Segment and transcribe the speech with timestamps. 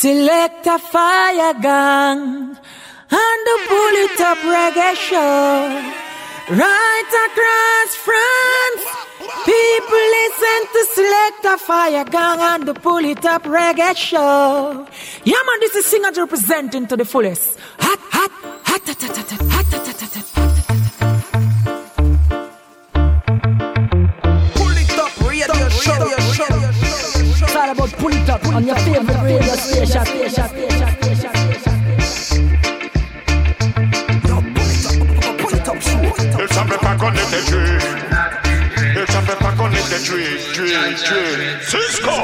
[0.00, 5.74] Select a fire gang and the pull it up reggae show.
[6.54, 8.84] Right across France,
[9.44, 14.86] people listen to Select a fire gang and the pull it up reggae show.
[15.24, 17.58] Yeah man, this is singer representing to the fullest.
[17.80, 18.30] Hot, hot,
[18.66, 20.47] hot, hot, hot, hot, hot, hot, hot, hot,
[27.78, 30.02] about pull it up on your favorite radio station.
[36.38, 37.78] El sabe pa' con este tree.
[38.96, 39.54] El sabe pa'
[41.62, 42.16] Cisco.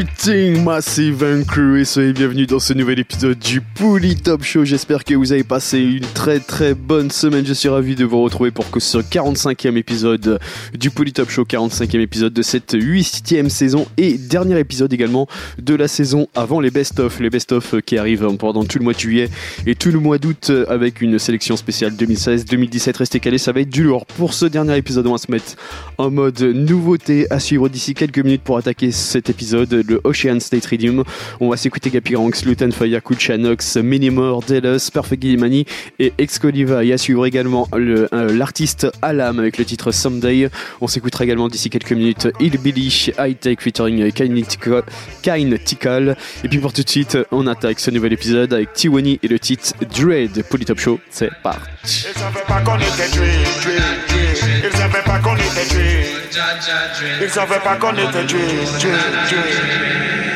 [0.00, 4.64] Greeting Massive and Crew et soyez bienvenus dans ce nouvel épisode du Pouli Top Show.
[4.64, 7.44] J'espère que vous avez passé une très très bonne semaine.
[7.44, 10.40] Je suis ravi de vous retrouver pour que ce 45e épisode
[10.72, 15.28] du Pouli Top Show, 45e épisode de cette 8e saison et dernier épisode également
[15.58, 17.20] de la saison avant les best-of.
[17.20, 19.28] Les best-of qui arrivent pendant tout le mois de juillet
[19.66, 22.96] et tout le mois d'août avec une sélection spéciale 2016-2017.
[22.96, 24.06] Restez calés, ça va être du lourd.
[24.06, 25.56] Pour ce dernier épisode, on va se mettre
[25.98, 31.02] en mode nouveauté à suivre d'ici quelques minutes pour attaquer cet épisode, Ocean State Radium.
[31.40, 35.64] On va s'écouter Gapi Ranks, Luton Fire, Kuchanox, Minimore, Delos, Perfect Gilmani
[35.98, 36.84] et Excoliva.
[36.84, 40.48] Et à suivre également le- euh, l'artiste Alam avec le titre Someday.
[40.80, 44.10] On s'écoutera également d'ici quelques minutes Hillbilly, High Tech featuring
[45.22, 46.16] Kinetical.
[46.44, 49.38] Et puis pour tout de suite, on attaque ce nouvel épisode avec Tiwani et le
[49.38, 50.42] titre Dread.
[50.48, 52.06] Polytop Show, c'est parti.
[57.22, 59.79] Elle savait pas qu'on était.
[59.84, 60.29] hearing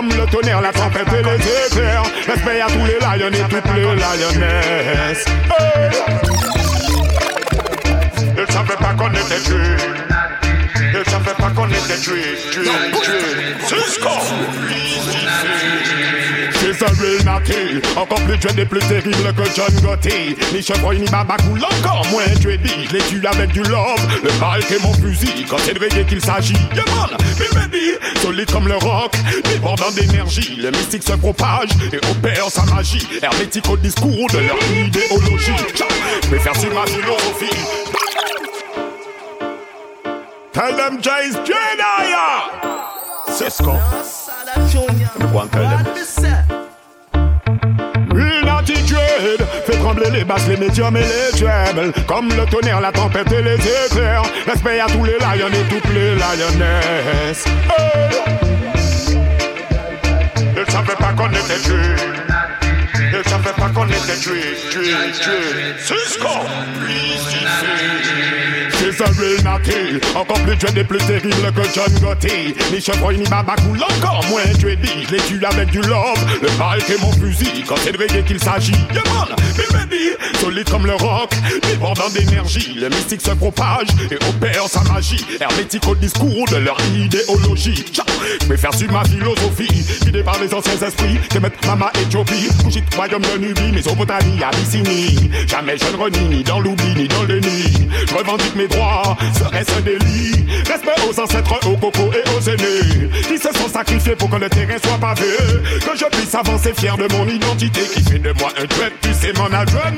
[0.00, 2.04] Comme le tonnerre, la tempête et les éclairs.
[2.26, 5.26] Respect à tous les lions et toutes les lionesses.
[5.58, 5.90] Hey!
[8.38, 9.76] Elle savait pas qu'on était tués.
[10.94, 12.70] Elle savait pas qu'on était tués, tués,
[13.02, 13.56] tués.
[13.66, 14.08] Cisco!
[16.86, 20.34] Real natty Encore plus jeune et plus terrible que John Gotti.
[20.54, 24.70] Ni chevreuil ni babacool, encore moins Dreddy Je les tue avec du love, le mic
[24.70, 25.44] et mon fusil.
[25.48, 27.92] Quand c'est de reggae qu'il s'agit, yeah man, be ready
[28.22, 29.12] Solide comme le rock,
[29.44, 30.56] débordant d'énergie.
[30.56, 33.06] Le mystique se propage et opère sa magie.
[33.22, 35.52] Hermétique au discours de leur idéologie.
[36.24, 37.56] Je vais faire sur ma philosophie.
[40.52, 42.14] Tell them Jay's Jedi
[43.28, 43.72] Cisco
[45.32, 46.59] and tell them
[48.44, 51.92] Naughty Dread fait trembler les basses, les médiums et les trebles.
[52.06, 54.22] Comme le tonnerre, la tempête et les éclairs.
[54.46, 57.44] Respect à tous les lions et toutes les lionesses.
[57.78, 58.20] Hey!
[60.56, 61.96] Elle savait pas qu'on était tués.
[63.12, 65.74] Elle savait pas qu'on était tués, tués, tués.
[65.78, 66.28] Cisco!
[67.28, 68.49] C'est
[68.98, 72.54] real natty Encore plus et plus terrible que John Gotti.
[72.72, 76.90] Ni chevreuil ni babacool, encore moins Dreddy Je les tue avec du love, le mic
[76.90, 77.64] et mon fusil.
[77.66, 78.72] Quand c'est de reggae qu'il s'agit,
[79.72, 81.32] ready Solide comme le rock,
[81.68, 82.74] débordant d'énergie.
[82.74, 85.24] Le mystique se propage et opère sa magie.
[85.40, 87.84] Hermétique au discours de leur idéologie.
[88.48, 92.82] Je faire sur ma philosophie Guidé par les anciens esprits Que mettre Mama Éthiopie Couchit,
[92.94, 95.30] royaume de Nubie, Mésopotamie, Abyssinie.
[95.46, 98.79] Jamais je ne renie ni dans l'oubli ni dans le déni Je revendique mes droits,
[99.38, 100.46] serait-ce un délit?
[100.66, 104.48] Respect aux ancêtres, aux cocos et aux aînés Qui se sont sacrifiés pour que le
[104.48, 105.36] terrain soit pavé
[105.80, 109.12] Que je puisse avancer fier de mon identité Qui fait de moi un dread, tu
[109.14, 109.92] sais mon adjoint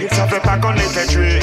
[0.00, 1.40] Ils savaient pas qu'on était tués.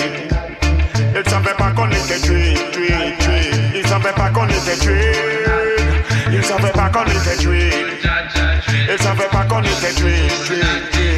[1.15, 3.51] Ils savaient pas qu'on était tués, tués, tués.
[3.75, 5.12] Ils savaient pas qu'on était tués.
[6.31, 7.69] Ils savaient pas qu'on était tués.
[8.89, 10.62] Ils savaient pas qu'on était tués, tués,
[10.92, 11.12] tués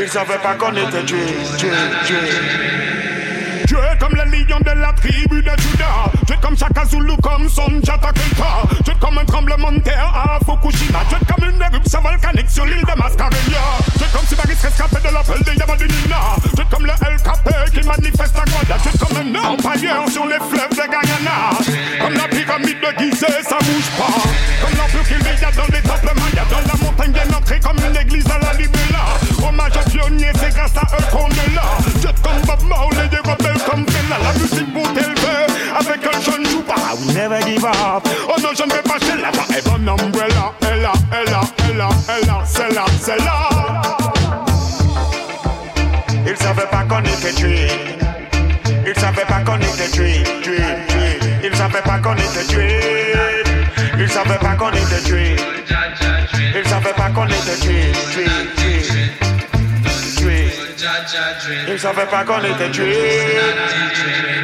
[0.00, 1.70] Ils savaient pas qu'on était tués, tués,
[2.06, 3.17] tués
[4.00, 8.12] Comme le lion de la tribu de Judas Tu es comme Shaka Zulu, comme Sonjata
[8.12, 11.00] Kenta Tu es comme un tremblement de terre à Fukushima.
[11.08, 13.64] Tu es comme une éruption volcanique sur l'île de Mascareña
[13.96, 16.16] Tu es comme Sibaris rescapé de l'appel de Yabadunina
[16.54, 16.92] Tu es comme le
[17.22, 18.80] Capé qui manifeste à Guada.
[18.82, 21.50] Tu es comme un empire sur les fleuves de Guyana.
[22.00, 24.12] Comme la pyramide de Gizeh, ça bouge pas.
[24.62, 27.96] Comme l'ampleur qu'il y dans les temples mayas, dans la montagne bien ancrée comme une
[27.96, 29.27] église à la Libella.
[29.42, 31.62] Hommage aux pionniers, c'est grâce à eux qu'on est là.
[32.02, 33.86] Jet comme Bob Marley, des rebelles comme.
[34.08, 35.46] La musique pour t'élever,
[35.78, 36.74] avec un jeune pas.
[36.98, 38.08] We never give up.
[38.26, 39.46] Oh non, je ne vais pas chez là-bas.
[39.56, 43.48] Et bon umbrella, elle là, elle là, elle là, elle là, c'est là, c'est là.
[46.26, 47.68] Ils savaient pas qu'on était tués.
[48.86, 50.56] Ils savaient pas qu'on était tués, tués,
[50.88, 51.20] tués.
[51.44, 52.80] Ils savaient pas qu'on était tués.
[53.98, 55.36] Ils savaient pas qu'on était tués.
[56.56, 58.24] Ils savaient pas qu'on était tués, tués,
[58.56, 59.27] tués.
[61.68, 62.94] Ils savaient pas qu'on était tués.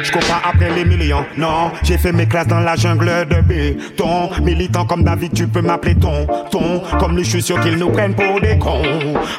[0.03, 1.71] Je cours pas après les millions, non.
[1.83, 4.29] J'ai fait mes classes dans la jungle de béton.
[4.41, 6.81] Militant comme David, tu peux m'appeler ton, ton.
[6.99, 8.83] Comme lui, je suis sûr qu'ils nous prennent pour des cons.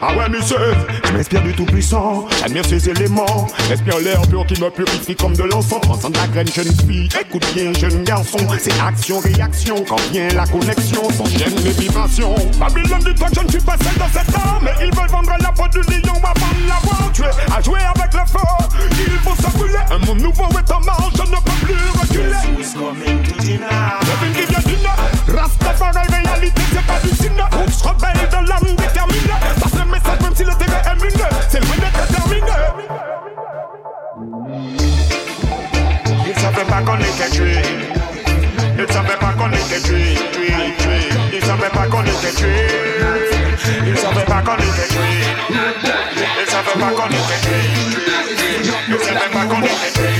[0.00, 0.56] Ah ouais, monsieur,
[1.04, 2.26] je m'inspire du tout-puissant.
[2.40, 3.46] J'admire ces éléments.
[3.68, 5.80] Respire l'air pur qui me purifie comme de l'encens.
[5.82, 7.08] Prends de la graine, jeune fille.
[7.20, 8.38] Écoute bien, jeune garçon.
[8.58, 9.84] C'est action-réaction.
[9.86, 11.02] Quand vient la connexion,
[11.36, 12.34] gêne les vibrations.
[12.58, 14.60] Babylone dit toi que je ne suis pas seul dans cet art.
[14.62, 17.24] Mais ils veulent vendre la peau du lion avant de l'avoir tué.
[17.56, 18.38] À jouer avec le feu,
[18.98, 19.74] il faut se brûler.
[19.90, 22.42] Un monde nouveau est en marche, je ne peux plus reculer.
[22.56, 23.66] Who's coming to dinner?
[24.00, 27.46] Kevin qui vient d'une Rastafari, réalité, c'est pas du ciné.
[27.64, 29.38] Ours rebelle de l'âme déterminée.
[29.60, 31.32] Passe le message même si le terrain est mineux.
[31.48, 32.56] C'est loin d'être terminé.
[36.26, 37.62] Ils savaient pas qu'on était tués.
[38.78, 41.08] Ils savaient pas qu'on était tués, tués, tués.
[41.32, 42.66] Ils savaient pas qu'on était tués.
[43.86, 46.05] Ils savaient pas qu'on était tués.
[46.86, 48.74] Ils savaient pas qu'on était tués, tués.
[48.88, 50.14] Ils savaient pas qu'on était tués.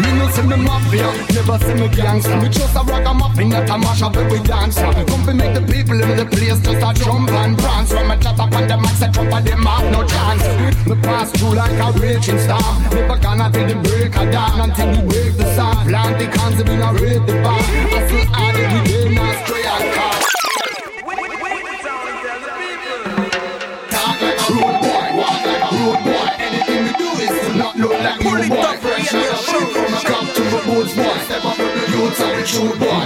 [0.00, 2.36] Me no see me mafia, never see me gangster.
[2.36, 4.82] Me just a ragamuffin that a mash up every dancer.
[4.82, 7.92] Come to make the people in the place just a jump and prance.
[7.94, 10.44] When me chat up on the max, I drop of them have no chance.
[10.86, 12.60] Me pass through like a raging star.
[12.92, 15.86] Never gonna till the break of dawn until we wake the sun.
[15.86, 17.62] Plant the cans we not read the bar.
[17.62, 20.11] Hustle hard every day, not stray and car.
[27.76, 28.76] Not look like you boy.
[28.78, 31.18] Fresh out of shoot from a cup to a boots boy.
[31.24, 33.04] Step up with the youths and the true boy.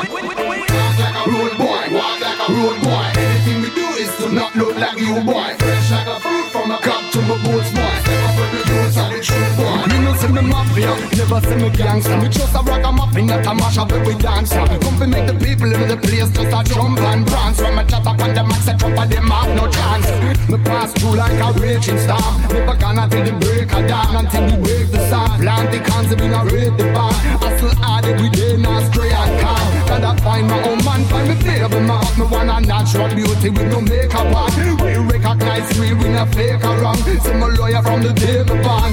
[0.66, 3.06] Talk like a rude boy, walk like a rude boy.
[3.16, 5.54] Anything we do is to not look like you boy.
[5.58, 7.94] Fresh like a fruit from a cup to a boots boy.
[8.02, 9.86] Step up with the youths and the true boy.
[9.86, 12.16] Me no see me mafia, never see me gangster.
[12.16, 14.64] Me just a ragamuffin that a mash up every dancer.
[14.66, 17.60] Come to make the people in the place just a jump and prance.
[17.60, 20.35] When me chat up on the max, I drop of them have no chance.
[20.48, 22.42] Me pass through like a raging storm.
[22.54, 25.40] Never gonna till the break of dawn until we wake the sun.
[25.40, 27.12] Plant the and we not read the bar.
[27.42, 29.66] Hustle hard every day, not stray and calm.
[29.90, 32.16] Gotta find my own man, find me baby mark.
[32.16, 34.50] Me want a natural beauty with no makeup on.
[34.78, 36.62] We recognize we we not fake.
[36.62, 38.92] See my lawyer from the day me born.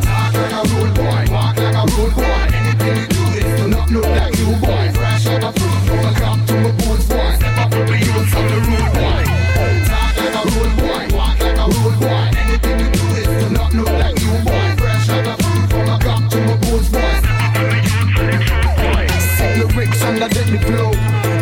[0.00, 2.44] Talk like a rude boy, walk like a rude boy.
[2.56, 4.86] Anything you do is to not look like you boy.
[4.96, 6.17] Fresh out of fruit
[20.28, 20.90] and a deadly flow.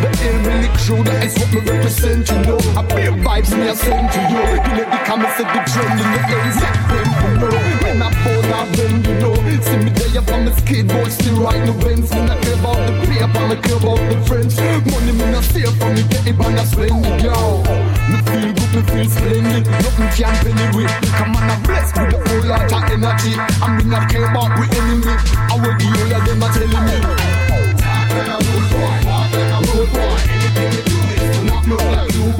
[0.01, 2.59] The ill really true, that is what me represent, you know.
[2.77, 4.39] I feel vibes me I send to you.
[4.39, 7.57] You let the comments of the trend in the air, set them to know.
[7.83, 9.35] When I fall, I bend, you know.
[9.57, 12.13] See me there from a skateboard, still riding the Benz.
[12.13, 14.55] Me not care about the paper, me care about the friends.
[14.57, 17.63] Money me not save for me, get it, I spend it, yo.
[18.07, 19.65] Me feel good, me feel splendid.
[19.65, 20.93] Nothing can penny with.
[21.17, 23.33] Come on, I'm blessed with the whole lot of energy.
[23.35, 25.13] And me not care about we enemy.
[25.49, 26.97] I will give all of them are telling me.
[31.67, 32.36] Not you,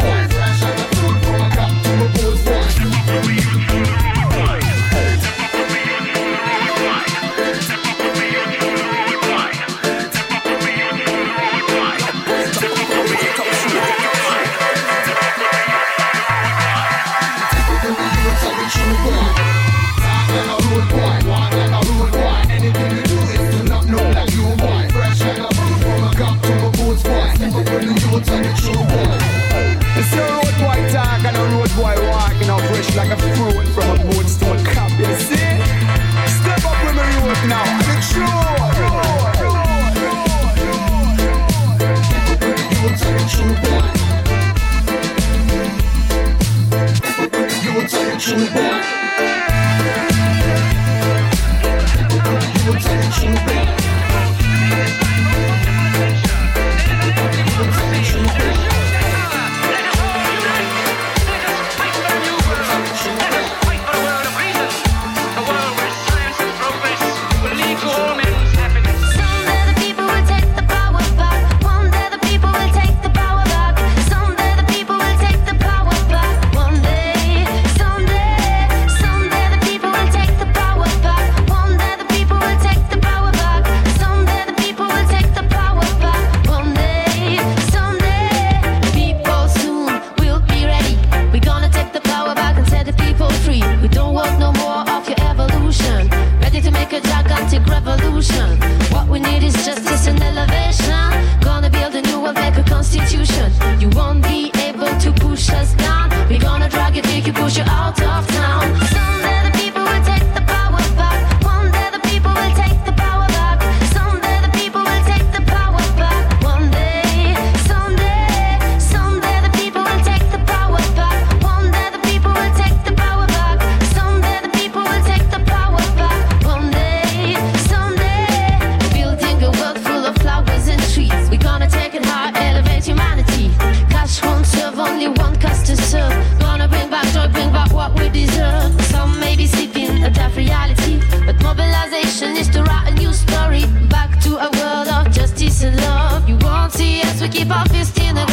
[146.71, 148.26] see us, we keep our fist in a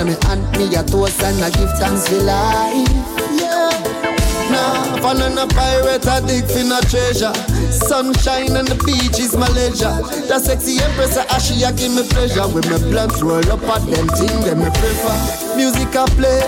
[0.00, 2.88] in my hand, me a toast and I give thanks for life.
[3.38, 3.70] Yeah.
[4.50, 7.32] Nah, fun on a pirate, I dig for no treasure.
[7.70, 9.94] Sunshine on the beach is my leisure.
[10.28, 12.46] The sexy empress, a she a give me pleasure.
[12.48, 15.56] With my blunts roll up at them thing, them me prefer.
[15.56, 16.42] Music a play,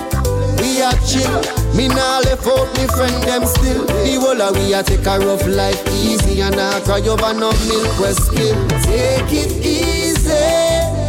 [0.62, 1.34] we a chill.
[1.74, 3.84] Me nah left out me friend them still.
[3.86, 7.50] The whole of we a take a rough life easy and I cry over no
[7.66, 8.56] milk we spill.
[8.86, 10.30] Take it easy,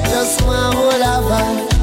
[0.09, 1.76] just one whole of vibes.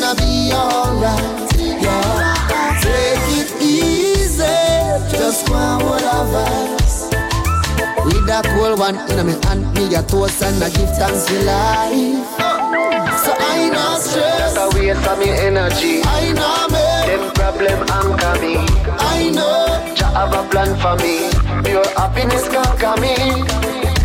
[0.00, 1.52] Gonna be alright.
[1.58, 4.44] Yeah, take it easy,
[5.10, 7.10] just one whole of vibes.
[8.04, 11.42] With that cold one in my hand, me a toast and I give thanks for
[11.42, 12.26] life.
[13.24, 16.02] So I know stress, That's a waste of me energy.
[16.04, 18.54] I know me, Them problem anchor me.
[18.98, 19.94] I know.
[19.96, 21.30] Jah have a plan for me.
[21.64, 23.14] Pure happiness conquer me.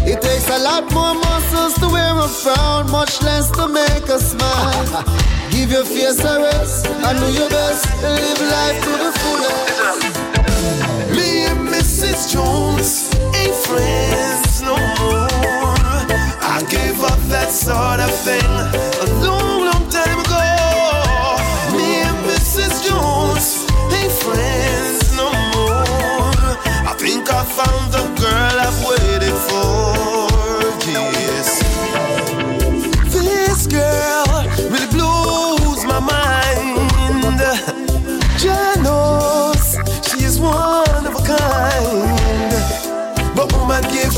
[0.05, 4.19] It takes a lot more muscles to wear a frown, much less to make a
[4.19, 5.29] smile.
[5.53, 7.85] Give your face a rest and do your best.
[8.01, 10.03] Live life to the fullest.
[11.15, 12.33] Me and Mrs.
[12.33, 15.29] Jones ain't friends no more.
[16.55, 18.49] I gave up that sort of thing
[19.03, 19.42] a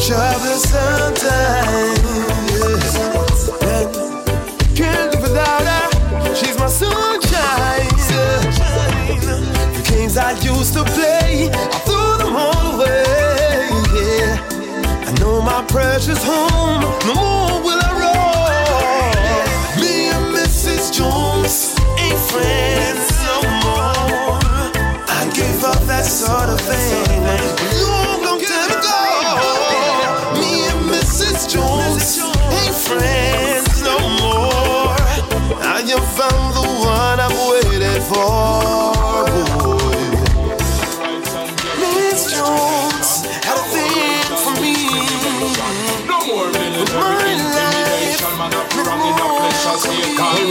[0.05, 1.99] trouble sometimes.
[4.75, 6.35] Can't live without her.
[6.35, 7.87] She's my sunshine.
[9.73, 13.69] The games I used to play, I threw them all away.
[13.97, 15.09] Yeah.
[15.09, 16.81] I know my precious home.
[17.07, 19.81] No more will I roam.
[19.81, 20.93] Me and Mrs.
[20.93, 24.37] Jones ain't friends no more.
[25.17, 27.74] I gave up that sort of thing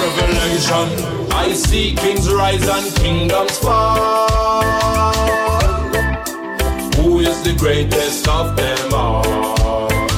[0.05, 0.87] revelation.
[1.33, 5.13] I see kings rise and kingdoms fall.
[6.97, 9.25] Who is the greatest of them all?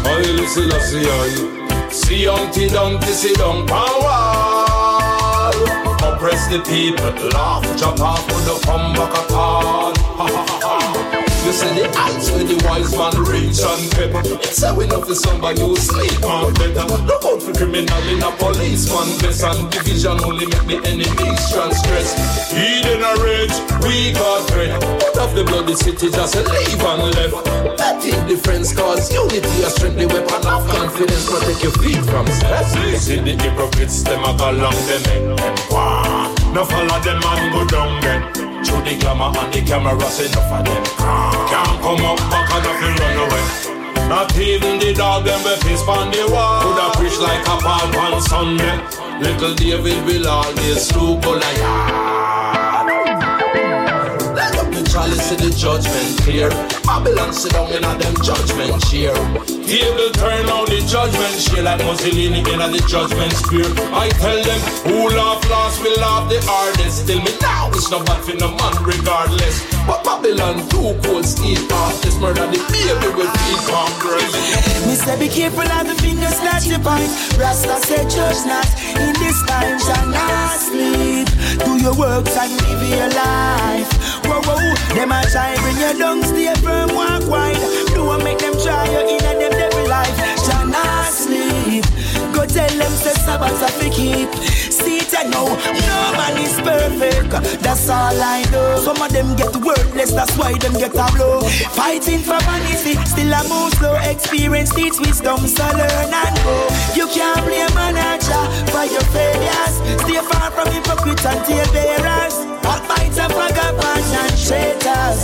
[0.04, 1.88] I listen, I see I.
[1.90, 5.52] See Humpty Dumpty sit down power.
[6.02, 10.55] Oppress the people, laugh, jump off, but no come back at
[11.56, 14.20] see the heights where the wise man reach and pepper.
[14.44, 16.84] It's how enough for somebody who sleep on better.
[17.08, 22.12] Look out for criminal in a policeman vest and division only make the enemies transgress.
[22.52, 24.76] He a rage, we got dread.
[24.84, 27.40] Out of the bloody city, just leave and left.
[27.80, 32.26] That in difference cause unity a strength, the weapon of confidence protect your feet from
[32.28, 32.76] stress.
[33.00, 35.36] See the hypocrites, them a go along, them
[35.72, 36.28] wah.
[36.52, 38.45] No follow them and go down then.
[38.66, 40.84] Through the glamour and the cameras, enough of them
[41.46, 44.08] can't come up back and nothing run away.
[44.08, 46.62] Not even the dog them be fist on the wall.
[46.62, 48.76] Coulda preach like a palm on Sunday.
[49.20, 52.35] Little David will always slew Goliath.
[55.06, 56.50] Let up the judgment clear.
[56.82, 59.14] Babylon sit down in them judgment chair.
[59.62, 63.66] Table turn on the judgment chair like Mussolini in the judgment spear.
[63.94, 67.06] I tell them who love last will love the hardest.
[67.06, 69.62] Still me now it's no bad for no man regardless.
[69.86, 74.34] But Babylon too cold steel artist murder the baby will feel Congress.
[74.86, 77.10] Me say be careful of the fingers that you point.
[77.38, 78.66] Rasta say judge not
[78.98, 81.30] in this time shall not sleep.
[81.62, 84.05] Do your works and live your life.
[84.28, 87.56] Whoa whoa, them a try bring you down, stay firm, walk wide.
[87.94, 90.16] Don't make them try you in a them devil life.
[90.44, 91.84] Shall not sleep.
[92.34, 94.28] Go tell them say Sabbath a fi keep
[94.76, 95.48] see it, I know.
[95.88, 98.78] No man is perfect, that's all I know.
[98.84, 101.40] Some of them get worthless, that's why them get a blow.
[101.72, 103.96] Fighting for vanity, still I move slow.
[103.96, 106.54] Experience teach wisdom, so learn and go.
[106.94, 109.74] You can't blame manager for your failures.
[110.04, 112.36] Stay far from hypocrites and tale bearers.
[112.66, 115.20] Almighty vagabonds and traitors.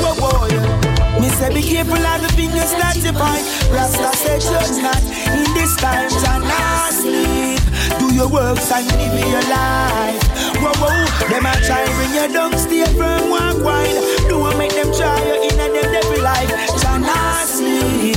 [0.00, 1.20] Whoa, whoa, yeah.
[1.20, 3.44] Me say be careful of the fingers that you point.
[3.70, 5.02] Rasta say judge not
[5.36, 7.59] in this time, shall not sleep.
[7.98, 10.22] Do your works and live your life.
[10.60, 13.96] Whoa, whoa, them a try bring you down, stay firm, walk wide.
[14.28, 16.50] Do not make them try you in a them devil life.
[16.80, 18.16] Jah not sleep.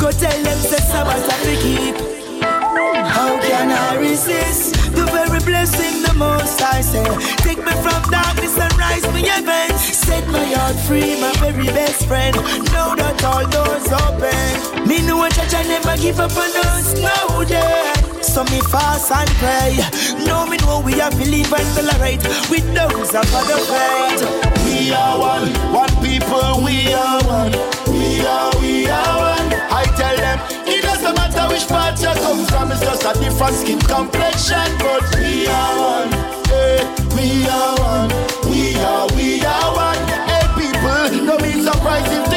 [0.00, 1.94] Go tell them say Sabbath have to keep.
[2.42, 7.04] How can I resist the very blessing the most I say?
[7.38, 9.76] Take me from darkness and rise me heaven.
[9.78, 12.34] Set my heart free, my very best friend.
[12.72, 16.94] Now that all doors open, me know what I never give up on us.
[16.98, 18.01] No day.
[18.22, 19.76] So me fast and pray.
[20.24, 24.22] Now me know we have believe and tolerate with those of other faith.
[24.64, 26.64] We are one, one people.
[26.64, 27.52] We are one.
[27.92, 29.48] We are, we are one.
[29.68, 32.72] I tell them it doesn't matter which part you come from.
[32.72, 36.12] It's just a different skin complexion, but we are one.
[36.48, 36.80] Hey,
[37.12, 38.08] we are one.
[38.48, 40.00] We are, we are one.
[40.24, 42.31] Hey, people, no be surprised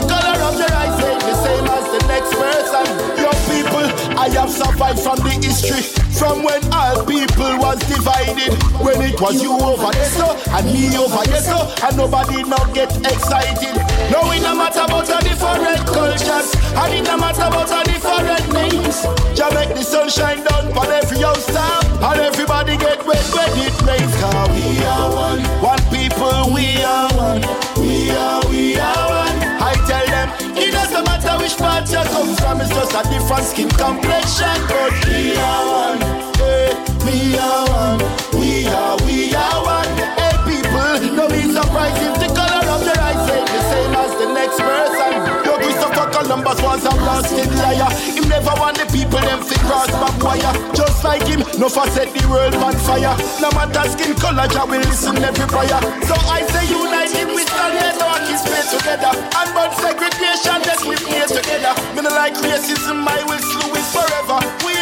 [4.75, 5.87] Survived from the history.
[6.19, 8.51] From when all people was divided.
[8.83, 12.59] When it was you over there so And me over here so And nobody now
[12.75, 13.71] get excited.
[14.11, 18.51] No it no matter about a different cultures And it no matter about a different
[18.51, 23.55] names Just make the sunshine down on every house top And everybody get wet when
[23.55, 25.39] it rains Cause we are one.
[25.63, 27.47] One people we are one.
[27.79, 29.14] We are, we are one
[31.45, 34.57] which part you come from It's just a different skin complexion.
[34.65, 36.01] But we are one.
[36.41, 36.73] Hey,
[37.05, 38.01] we are one.
[38.33, 39.93] We are, we are one.
[40.17, 44.11] Hey people, no be surprised if the color of their eyes ain't the same as
[44.17, 45.11] the next person.
[45.45, 49.91] Yo, Christopher Columbus was a blasted liar Him never want the people them fit cross
[50.01, 50.53] back wire
[51.57, 53.15] no for set the world on fire.
[53.39, 55.79] No matter skin color, Jah will listen every prayer.
[56.05, 59.11] So I say united we stand here dark is play together.
[59.15, 61.73] And but segregation, let's live here together.
[61.95, 64.39] Me no like racism, I will slew it forever.
[64.67, 64.74] We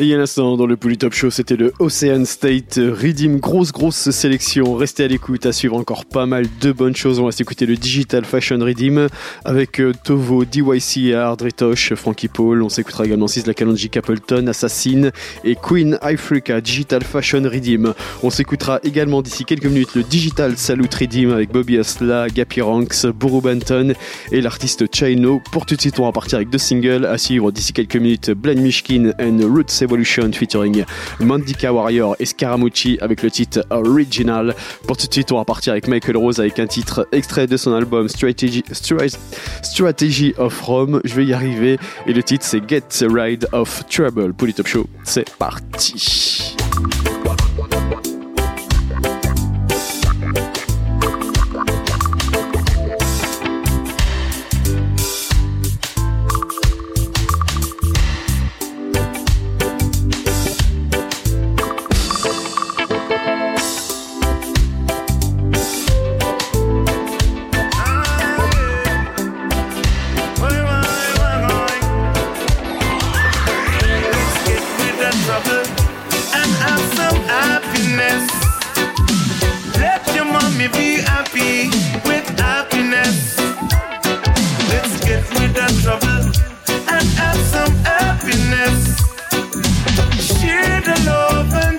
[0.00, 2.80] Et il y a un instant dans le Pouli Top Show, c'était le Ocean State
[2.80, 3.38] Redeem.
[3.38, 4.74] Grosse, grosse sélection.
[4.74, 7.20] Restez à l'écoute, à suivre encore pas mal de bonnes choses.
[7.20, 9.06] On va s'écouter le Digital Fashion Redeem
[9.44, 12.64] avec euh, Tovo, DYC, Ardritosh, Frankie Paul.
[12.64, 15.10] On s'écoutera également Sizzla Kalonji, Capleton, Assassin
[15.44, 17.94] et Queen Africa Digital Fashion Redeem.
[18.24, 23.06] On s'écoutera également d'ici quelques minutes le Digital Salute Redeem avec Bobby Asla, Gappy Ranks,
[23.14, 23.94] Buru Banton
[24.32, 25.40] et l'artiste Chino.
[25.52, 28.32] Pour tout de suite, on va partir avec deux singles à suivre d'ici quelques minutes.
[28.32, 30.84] Blind Mishkin and Roots Evolution featuring
[31.20, 34.54] Mandika Warrior et Scaramucci avec le titre Original.
[34.86, 37.56] Pour tout de suite, on va partir avec Michael Rose avec un titre extrait de
[37.56, 39.16] son album Strategy, Stra-
[39.62, 41.00] Strategy of Rome.
[41.04, 41.78] Je vais y arriver.
[42.06, 44.32] Et le titre, c'est Get Ride of Trouble.
[44.34, 46.54] Pour les Top Show, c'est parti.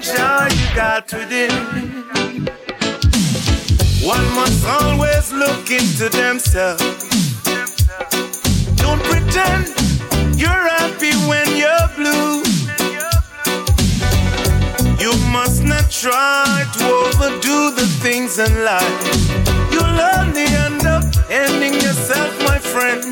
[0.08, 1.52] And joy you got within.
[4.06, 6.84] One must always look into themselves.
[8.76, 9.68] Don't pretend
[10.38, 12.44] you're happy when you're blue.
[15.00, 19.72] You must not try to overdo the things in life.
[19.72, 23.04] You'll only end up ending yourself, my friend.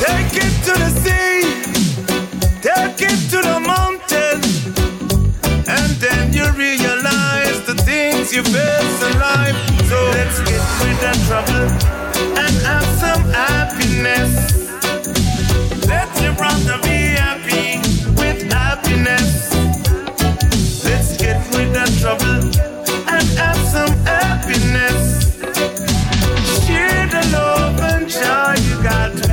[0.00, 1.42] Take it to the sea,
[2.60, 4.40] take it to the mountain,
[5.68, 9.56] and then you realize the things you face in life.
[9.88, 11.68] So let's get rid of trouble
[12.38, 14.32] and have some happiness.
[15.86, 17.78] Let your brother be happy
[18.20, 19.54] with happiness.
[20.84, 22.44] Let's get rid of trouble
[23.08, 25.38] and have some happiness.
[26.66, 29.23] Share the love and joy you got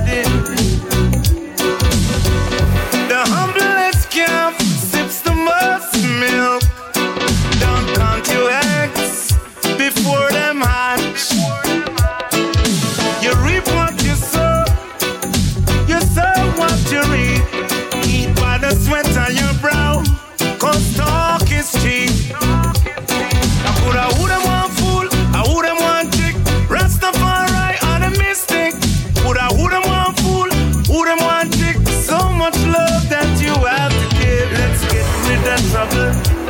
[35.91, 36.40] Thank you.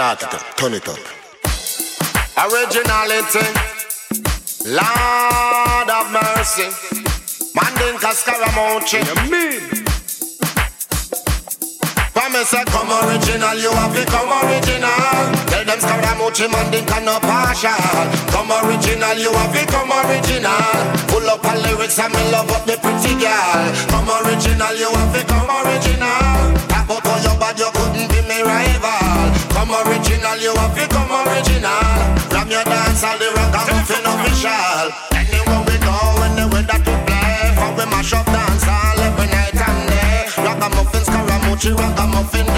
[0.00, 0.96] Start it up, turn it up.
[2.40, 3.52] Originality, eh?
[4.64, 6.72] Lord of mercy.
[7.52, 8.96] Mandinka Scaramucci.
[8.96, 9.04] Eh?
[9.04, 9.84] You mean?
[12.16, 14.88] Promise say come original, you have become original.
[15.52, 17.76] Tell them Scaramucci Mandinka no partial.
[18.32, 20.80] Come original, you have become original.
[21.12, 23.68] Pull up a lyrics and me love up the pretty girl.
[23.92, 26.59] Come original, you have become original.
[30.20, 31.70] original, you have to come original.
[32.28, 34.90] From your dance, all the rock, I'm nothing official.
[35.14, 39.54] Anywhere we go, anywhere that we play, how we mash up dance all every night
[39.54, 40.28] and day.
[40.44, 42.49] Rock a muffin, scaramucci, rock a muffin.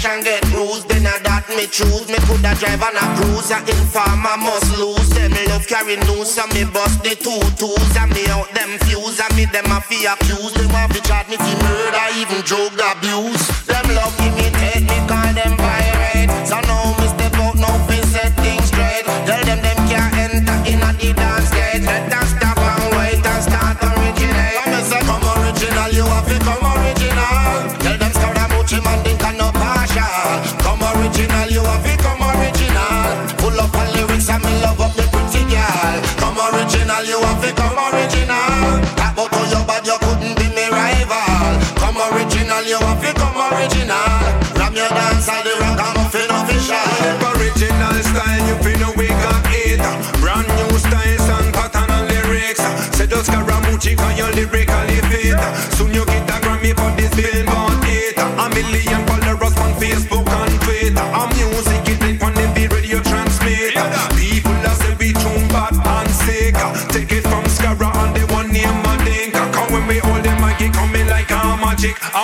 [0.00, 0.88] cash and get bruised.
[0.88, 2.08] Then I that me choose.
[2.08, 3.50] Me coulda drive on a cruise.
[3.52, 5.08] I inform I must lose.
[5.10, 6.36] Them love carry news.
[6.38, 7.96] and me bust the two twos.
[7.96, 9.20] And me out them fuse.
[9.20, 10.56] And me them a fi accused.
[10.56, 13.44] Them want fi charge me for murder, even drug abuse.
[13.66, 14.14] Them love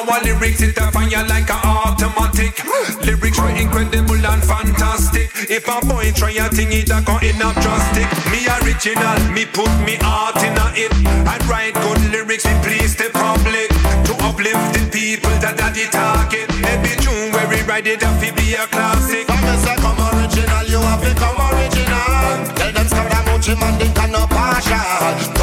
[0.09, 2.62] our lyrics, hit a fire like a automatic.
[3.05, 5.31] Lyrics were incredible and fantastic.
[5.51, 8.09] If a boy try a thing, it a go in a drastic.
[8.31, 10.92] Me original, me put me art in a it.
[11.27, 13.69] I write good lyrics, We please the public.
[14.07, 16.49] To uplift the people that are the target.
[16.64, 19.27] Every June where we write it, have to be a classic.
[19.29, 22.55] I'm a come original, you have become original.
[22.55, 25.36] Tell them I'm man, they can no partial.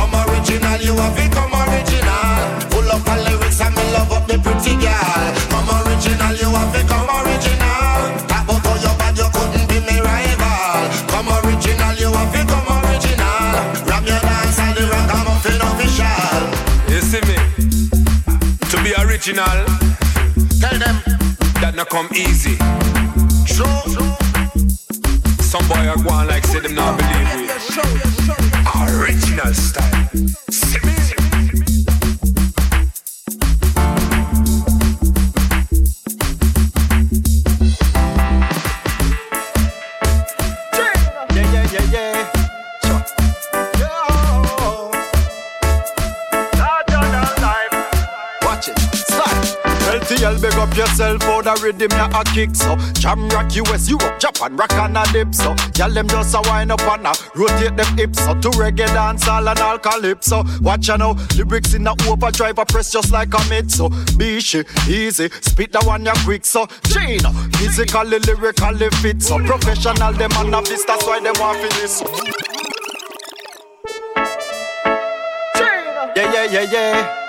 [19.25, 19.65] original.
[20.59, 21.01] Tell them
[21.62, 22.92] that not come easy.
[51.63, 52.76] Rhythm ya a kick so.
[52.99, 55.56] Jam rock US, Europe, Japan, rock and a dip so.
[55.78, 58.34] Y'all them just a wind up and a rotate them hips so.
[58.41, 62.63] To reggae dance all and all calypso Watch ya now, lyrics in a overdrive I
[62.65, 63.89] press just like a mid so.
[64.19, 66.67] Bishi, easy, spit the one ya quick so.
[66.84, 69.38] Gina, physically, lyrically fit so.
[69.39, 71.99] Professional them and a beast, that's why them want this.
[71.99, 72.06] So
[76.15, 77.22] Yeah, yeah, yeah, yeah.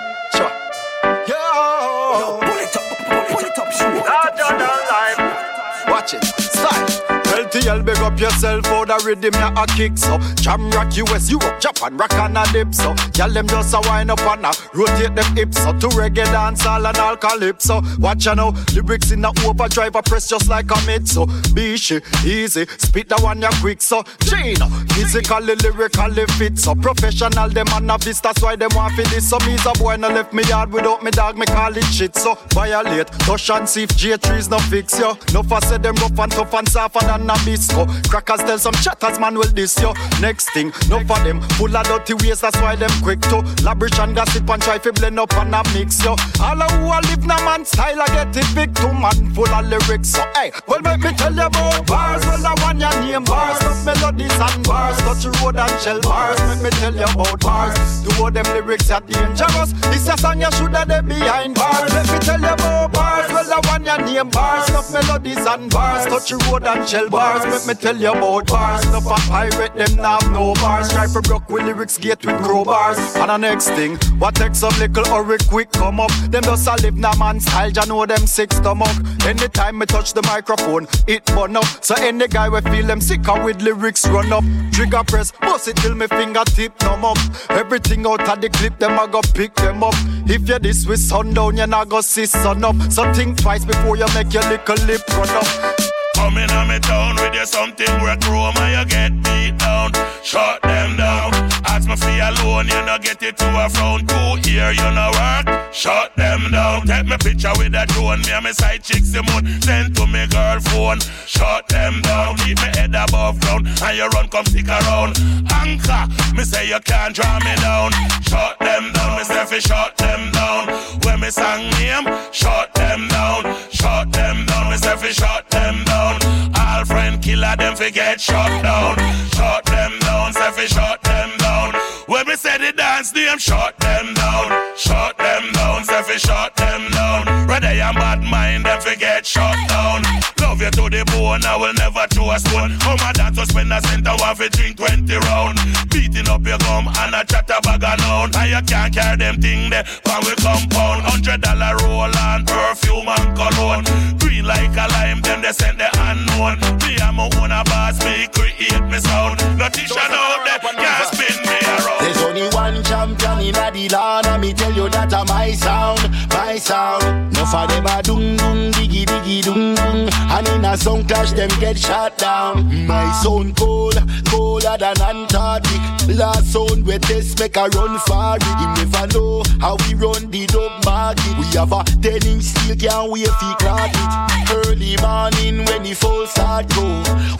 [5.87, 6.23] Watch it.
[6.23, 7.24] Style.
[7.65, 10.17] LTL, big up yourself for the rhythm ya a kick so.
[10.35, 12.93] Jam rock US, Europe, Japan, rock and a dip so.
[13.15, 15.71] Y'all them just a wind up and a rotate them hips so.
[15.73, 20.01] To reggae dance all and all calypso Watch ya now, lyrics in a overdrive I
[20.01, 21.25] press just like a mid so.
[21.55, 24.03] Bishi, easy, spit the one ya quick so.
[24.21, 26.75] Gina, physically, lyrically fit so.
[26.75, 29.37] Professional them and a beast that's why them want for this So.
[29.45, 32.35] Me's a boy no left me yard without me dog me call it shit so.
[32.51, 35.17] Violate, touch and see if J3's no fix yo.
[35.33, 38.73] No for say them rough and tough and softer than a bisco Crackers tell some
[38.75, 39.93] chatters man will this yo.
[40.19, 41.41] Next thing, no for them.
[41.57, 43.41] Full of dirty ways that's why them quick to.
[43.63, 46.15] Labrish and gossip and try to blend up and a mix yo.
[46.41, 49.33] All of who a live na man style I get it big to man.
[49.33, 50.51] Full of lyrics so hey.
[50.67, 53.23] Well make me tell you about bars Well I want your name.
[53.23, 54.97] Bars Love melodies and bars.
[54.99, 56.39] Touch road and shell bars.
[56.47, 57.75] Make me tell you about bars.
[58.03, 59.71] Do all them lyrics are dangerous.
[59.91, 61.93] This a song you shoulda dey behind bars.
[61.93, 64.29] Let me tell you about bars Well I want your name.
[64.29, 66.05] Bars Love melodies and bars.
[66.05, 68.85] Touch road and shell bars Make me tell you about bars.
[68.91, 70.91] No for pirate them now have no bars.
[70.91, 72.97] Try for broke with lyrics gate with crowbars.
[73.19, 76.11] And the next thing What takes some little hurry quick come up?
[76.29, 78.95] Them just a live na man style Ya know them sick stomach.
[79.25, 81.65] Anytime me touch the microphone It burn up.
[81.81, 84.43] So any guy we feel them sicker with lyrics run up.
[84.71, 87.17] Trigger press Bust it till me fingertip numb up.
[87.49, 89.95] Everything out of the clip them I go pick them up.
[90.27, 92.75] If you this with sundown you not go see sun up.
[92.91, 97.15] So think twice before you make your little lip run up Coming on me town
[97.15, 99.91] with you something where chrome and you get beat down.
[100.23, 101.33] Shut them down.
[101.67, 104.07] Ask me for alone, you no get it to a frown.
[104.07, 105.73] Two here, you no work.
[105.73, 106.87] Shut them down.
[106.87, 108.21] Take me picture with a drone.
[108.21, 109.43] Me and my side chicks the moon.
[109.61, 110.99] Send to me girl phone.
[111.27, 112.37] Shut them down.
[112.37, 113.67] Keep me head above ground.
[113.67, 115.19] And you run, come stick around.
[115.51, 116.07] Anchor.
[116.33, 117.91] Me say you can't draw me down.
[118.23, 119.17] Shut them down.
[119.17, 120.69] Me say fi shut them down.
[121.03, 123.43] When me sang name, shut them down.
[123.71, 124.71] Shut them down.
[124.71, 126.19] Me say fi shut them down.
[126.55, 128.97] All friend killer them fi get shut down.
[129.35, 130.33] Shut them down.
[130.33, 131.73] Say fi shut them down.
[132.07, 134.77] When me say the dance name, shut them down.
[134.77, 135.83] Shut them down.
[135.83, 137.47] Say fi shut them down.
[137.47, 140.03] Rather you bad mind them fi get shut down.
[140.41, 142.77] Love you to the bone, I will never throw a stone.
[142.79, 145.59] Come and dance to spend a cent, I want fi drink 20 round.
[145.89, 148.35] Beating up your gum and a chat a bag of noun.
[148.35, 151.01] And you can't carry them thing there, when we compound.
[151.07, 153.85] Hundred dollar roll on perfume and cologne.
[154.19, 156.59] Green like a lime, them they send the unknown.
[156.83, 159.39] Me and my own a boss, me create me sound.
[159.57, 162.04] No teacher out there, can't spin me around.
[162.35, 166.57] Only one champion in the land, and me tell you that a my sound, my
[166.57, 167.31] sound.
[167.31, 171.31] No for them a dung dung diggy diggy dung dung, and in a sound clash
[171.31, 172.67] them get shot down.
[172.87, 173.95] My sound cold,
[174.27, 175.79] colder than Antarctic.
[176.09, 178.37] Last sound we test make a run far.
[178.37, 181.37] You never know how we run the dub market.
[181.39, 184.51] We have a ten inch steel can wait fi crack it.
[184.51, 186.83] Early morning when the full start go,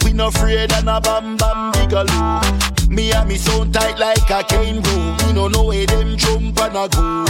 [0.06, 2.40] we no afraid and a bam bam bigelow.
[2.88, 5.16] Me and me sound tight like a cane room.
[5.26, 7.24] Me no know where them jump and a go.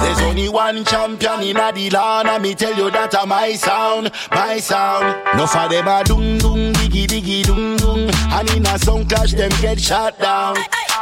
[0.00, 4.12] There's only one champion in the land, and me tell you that a my sound,
[4.30, 5.16] my sound.
[5.36, 9.32] No for them a dung dung diggy diggy dung dung, and in a sound clash
[9.32, 10.56] them get shot down.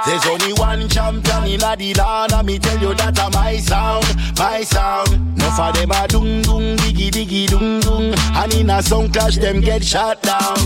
[0.06, 4.06] There's only one champion in the land, and me tell you that a my sound,
[4.38, 5.36] my sound.
[5.36, 9.36] No for them a dung dung diggy diggy dung dung, and in a sound clash
[9.36, 10.56] them get shot down.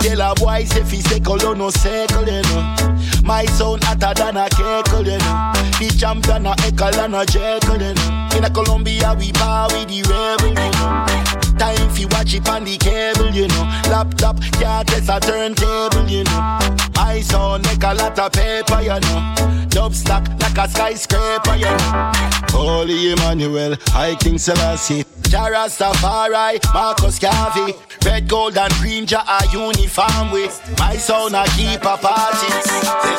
[0.00, 2.99] Tell a boy say fi circle or no circle, you know.
[3.30, 5.52] My sound hotter than a keckle, you know.
[5.78, 8.36] The champion a eckle and a jekyll, oh, you know.
[8.36, 11.29] In a Colombia we power with the rebel, you know.
[11.60, 13.64] Time fi watch it on the cable, table, you know.
[13.90, 16.58] Laptop can't test a turntable, you know.
[16.94, 19.66] My sound make a lot of paper, you know.
[19.68, 22.12] Dub stack like a skyscraper, you know.
[22.50, 25.04] Holy Emmanuel, I King Selassie.
[25.28, 27.74] Jah Rastafari, Marcus Garvey.
[28.04, 30.58] Red, gold, and green, ja a uniform with.
[30.78, 32.48] My sound a keep a party.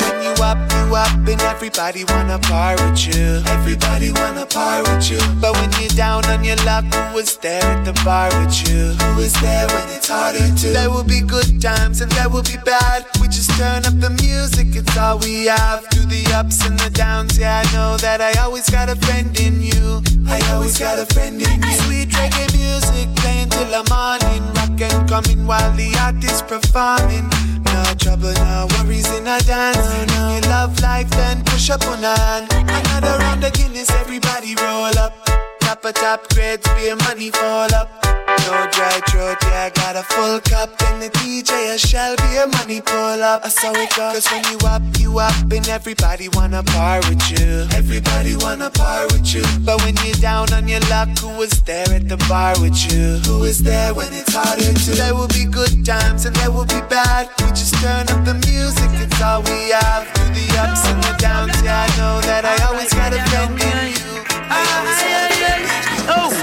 [0.04, 3.42] When you up, you up, and everybody wanna par with you.
[3.46, 5.20] Everybody wanna par with you.
[5.40, 8.94] But when you're down on your luck, who was there at the bar with you?
[8.96, 10.68] Who was there when it's harder to?
[10.70, 13.06] There will be good times and there will be bad.
[13.22, 15.86] We just turn up the music, it's all we have.
[15.92, 19.38] Through the ups and the downs, yeah, I know that I always got a friend
[19.40, 20.02] in you.
[20.28, 21.74] I always got a friend in you.
[21.86, 24.42] Sweet reggae music playing till the morning.
[24.56, 27.28] Rock and coming while the artist performing.
[27.66, 29.78] No trouble, no worries in a dance.
[30.14, 32.48] No, You love life, then push up on a hand.
[32.52, 35.14] Another round of Guinness, everybody roll up.
[35.60, 37.90] Top a top grades, beer money fall up.
[38.46, 40.70] No dry throat, yeah, I got a full cup.
[40.88, 43.46] And the DJ a shall be a money pull up.
[43.46, 44.12] I saw it go.
[44.14, 47.68] Cause when you up, you up, and everybody wanna par with you.
[47.74, 49.44] Everybody wanna par with you.
[49.66, 53.20] But when you're down on your luck, who was there at the bar with you?
[53.28, 54.92] Who was there when it's harder to?
[54.92, 57.30] There will be good times and there will be bad.
[57.40, 60.08] We just turn up the music, it's all we have.
[60.14, 63.54] Through the ups and the downs, yeah, I know that I always got a friend
[63.60, 64.12] in you.
[64.50, 64.62] I
[65.22, 65.82] in you.
[66.10, 66.41] Oh,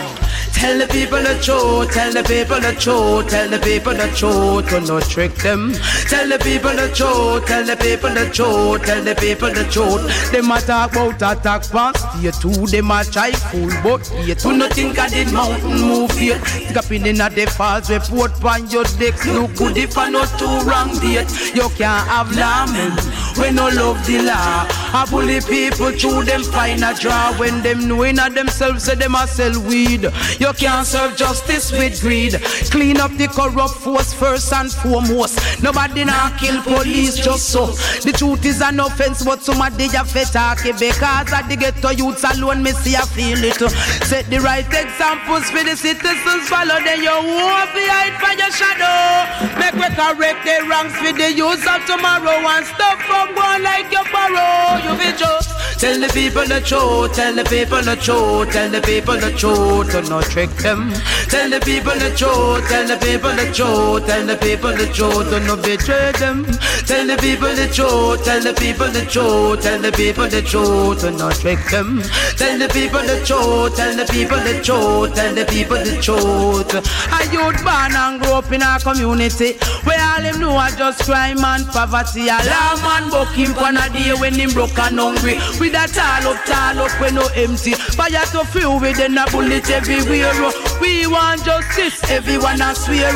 [0.58, 4.68] tell the people the truth, tell the people the truth, tell the people the truth,
[4.68, 5.72] do not trick them.
[6.10, 10.02] Tell the people the truth, tell the people the truth, tell the people the truth.
[10.32, 14.56] Them a talk about attack past year two, them a try fool, but year two
[14.56, 16.40] no think I did mountain move here.
[16.72, 20.58] Dropping in at the falls, report on your decks, look good if I not too
[20.68, 21.30] wrong date.
[21.54, 22.98] You can't have lament
[23.38, 24.87] when no love the law.
[24.90, 29.14] I bully people through them find a draw when them knowing of themselves say them
[29.14, 30.08] a sell weed.
[30.40, 32.40] You can't serve justice with greed.
[32.70, 35.62] Clean up the corrupt force first and foremost.
[35.62, 37.66] Nobody now kill police just so.
[38.00, 41.90] The truth is an offense, but somebody a fit talk it because I the ghetto
[41.90, 43.60] youths alone me see I feel it.
[44.08, 46.80] Set the right examples for the citizens follow.
[46.80, 49.28] Then you won't be hide your shadow.
[49.58, 53.90] Make we correct the wrongs for the youth of tomorrow and stop from going like
[53.92, 54.77] you borrow.
[54.84, 58.80] You be just tell the people the truth, tell the people the truth, tell the
[58.82, 60.92] people the truth, do not trick them.
[61.30, 65.30] Tell the people the truth, tell the people the truth, tell the people the truth,
[65.30, 66.44] do not betray them.
[66.86, 71.00] Tell the people the truth, tell the people the truth, tell the people the truth,
[71.00, 72.02] do not trick them.
[72.36, 76.74] Tell the people the truth, tell the people the truth, tell the people the truth.
[76.74, 79.54] A youth born and grow up in a community
[79.84, 82.28] where all him know are just crime and poverty.
[82.28, 85.38] A law man buck him on a day when him broke and hungry.
[85.68, 87.74] With a tall up, tall up when no empty.
[87.74, 90.32] Fire to fuel with a bullet everywhere.
[90.80, 93.12] We want justice, everyone a swear.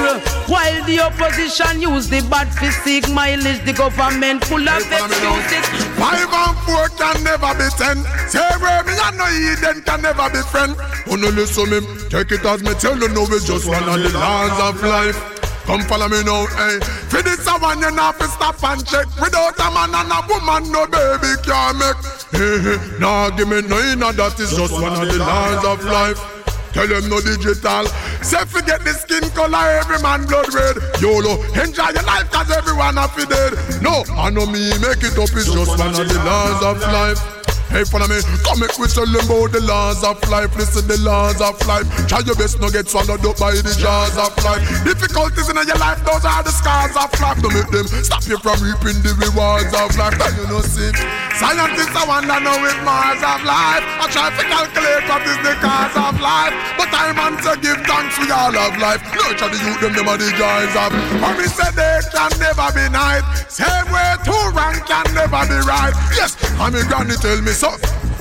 [0.53, 5.64] While the opposition use the bad physique mileage, the government full of excuses.
[5.96, 8.05] Five and four can never be ten.
[8.28, 10.76] Say where me and no Eden can never be friend.
[11.07, 11.80] No listen me,
[12.11, 15.31] take it as me tell you no it's just one of the laws of life.
[15.64, 16.80] Come follow me now, hey.
[17.08, 19.06] For this a one you not fi stop and check.
[19.20, 21.96] Without a man and a woman, no baby can make.
[22.32, 26.18] Hey, nah give me no inna that is just one of the laws of life.
[26.72, 27.86] Tell them no digital.
[28.24, 30.76] Say forget the skin color, every man blood red.
[31.00, 33.52] YOLO, enjoy your life cause everyone happy dead.
[33.82, 37.41] No, I know me make it up, it's just one of the laws of life.
[37.72, 38.20] Hey, follow me.
[38.44, 40.52] Come make we tell them about the laws of life.
[40.60, 41.88] Listen, the laws of life.
[42.04, 44.60] Try your best, no get swallowed up by the jaws of life.
[44.84, 47.40] Difficulties in your life, those are the scars of life.
[47.40, 50.12] Don't make them stop you from reaping the rewards of life.
[50.20, 50.92] Then you know, see.
[51.40, 53.80] Scientists, I wonder know with Mars of life.
[53.80, 56.52] I try to calculate what is the cause of life.
[56.76, 59.00] But I man to give thanks we all of life.
[59.16, 60.92] Nurture the youth, them, them are the joys of.
[60.92, 63.24] For me say they can never be nice.
[63.48, 65.96] Same way two rank can never be right.
[66.12, 67.70] Yes, and me granny tell me so.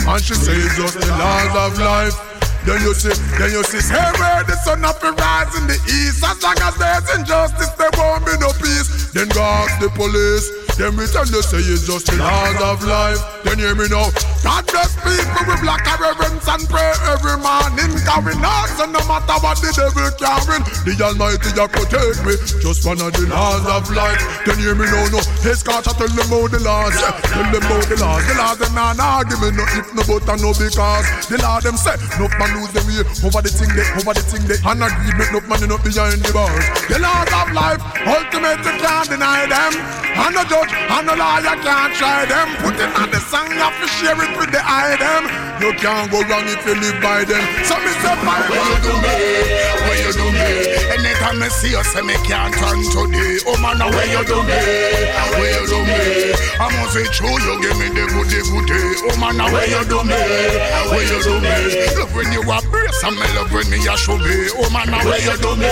[0.07, 2.30] And she say it's just the laws of life.
[2.65, 6.21] Then you see, then you see, say where the sun up rise in the east.
[6.21, 9.09] As long as there's injustice, there won't be no peace.
[9.11, 10.45] Then go ask the police.
[10.77, 13.19] Then we tell you say it's just the laws of life.
[13.43, 14.09] Then hear me now.
[14.45, 17.91] God bless people with black reverence and pray every morning.
[18.05, 22.33] Cause we know no matter what the devil can win, the Almighty will protect me.
[22.61, 24.21] Just one of the laws of life.
[24.45, 25.19] Then hear me now, no.
[25.43, 26.95] His scotch I tell them about the laws.
[26.95, 27.13] Yeah.
[27.29, 28.23] Tell them about the laws.
[28.25, 28.73] The laws them
[29.27, 31.05] give me no if no but no because.
[31.27, 34.23] The law them say no man lose them way over the thing they over the
[34.23, 36.65] thing they and agreement no money up behind the bars.
[36.87, 39.73] The laws of life ultimate can't deny them.
[40.11, 42.47] And no judge and no lawyer can't try them.
[42.63, 45.27] Put it on the song you have to share it with the item.
[45.63, 47.43] You can't go wrong if you live by them.
[47.63, 49.17] So me say, why when you do me,
[49.87, 50.30] when you do
[51.21, 53.37] anytime me see you, say me can't turn today.
[53.45, 54.57] Oh man, now where you do me?
[55.37, 56.33] Where you do me?
[56.57, 58.81] I must say true, you give me the goody goody.
[59.05, 60.17] Oh man, now where you do me?
[60.89, 61.53] Where you do me?
[61.97, 64.49] Love when you are brace and me love when me a show be.
[64.57, 65.69] Oh man, now where you do me?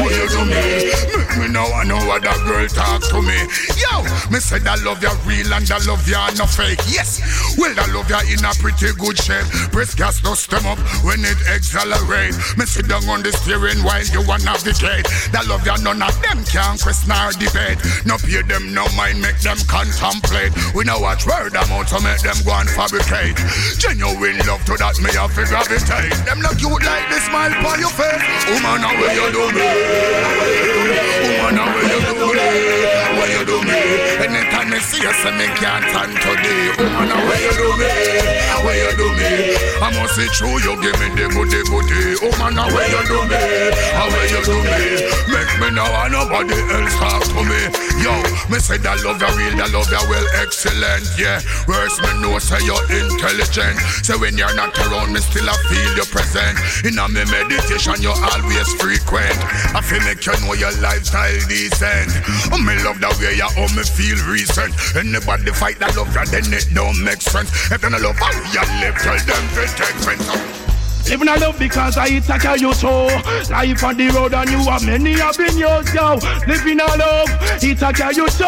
[0.00, 0.92] Where you do me?
[1.16, 3.36] Make me now I know what that girl talk to me.
[3.80, 6.80] Yo, me say that love you real and that love you no fake.
[6.88, 7.20] Yes,
[7.56, 9.46] well that love you in a pretty good shape.
[9.72, 12.36] Press gas dust them up when it accelerate.
[12.56, 15.06] Me sit down on the steering while you a navigate.
[15.30, 17.78] That love you none of them can question or debate.
[18.02, 20.50] No pay them no mind, make them contemplate.
[20.74, 23.38] We know watch word out to make them go and fabricate.
[23.78, 26.14] Genuine love to that me have to gravitate.
[26.26, 28.22] Them not cute like the smile on your face.
[28.50, 29.66] Woman, how will you do me?
[31.30, 32.50] Woman, how will you do me?
[33.16, 33.80] What you do me?
[34.18, 36.68] Anytime I see you, say me can't stand today.
[36.76, 38.36] Woman, how will you do me?
[38.60, 39.56] What you do me?
[39.80, 42.20] I must say true, you give me the goody goody.
[42.20, 43.40] Woman, how will you do me?
[43.96, 45.06] How will you do me?
[45.32, 47.60] Make me now nobody else talk to me.
[48.04, 48.12] Yo,
[48.52, 51.08] me say that love you real, that love you well excellent.
[51.16, 53.80] Yeah, worse me know say you're intelligent.
[54.04, 56.60] So when you're not around me, still I feel your present.
[56.84, 59.40] In a me meditation, you're always frequent.
[59.72, 62.12] I feel make you know your lifestyle decent.
[62.52, 64.65] Oh, me love the way you oh me feel recent.
[64.96, 67.50] Anybody fight that love you, then it don't make sense.
[67.70, 68.16] If they don't love
[68.52, 69.44] you live, tell them
[69.76, 70.65] take friends.
[71.08, 73.06] Living a love because I take care you so
[73.50, 75.38] Life on the road and you have many yours
[75.94, 76.18] yo.
[76.46, 77.30] Living a love,
[77.60, 78.46] he take care you so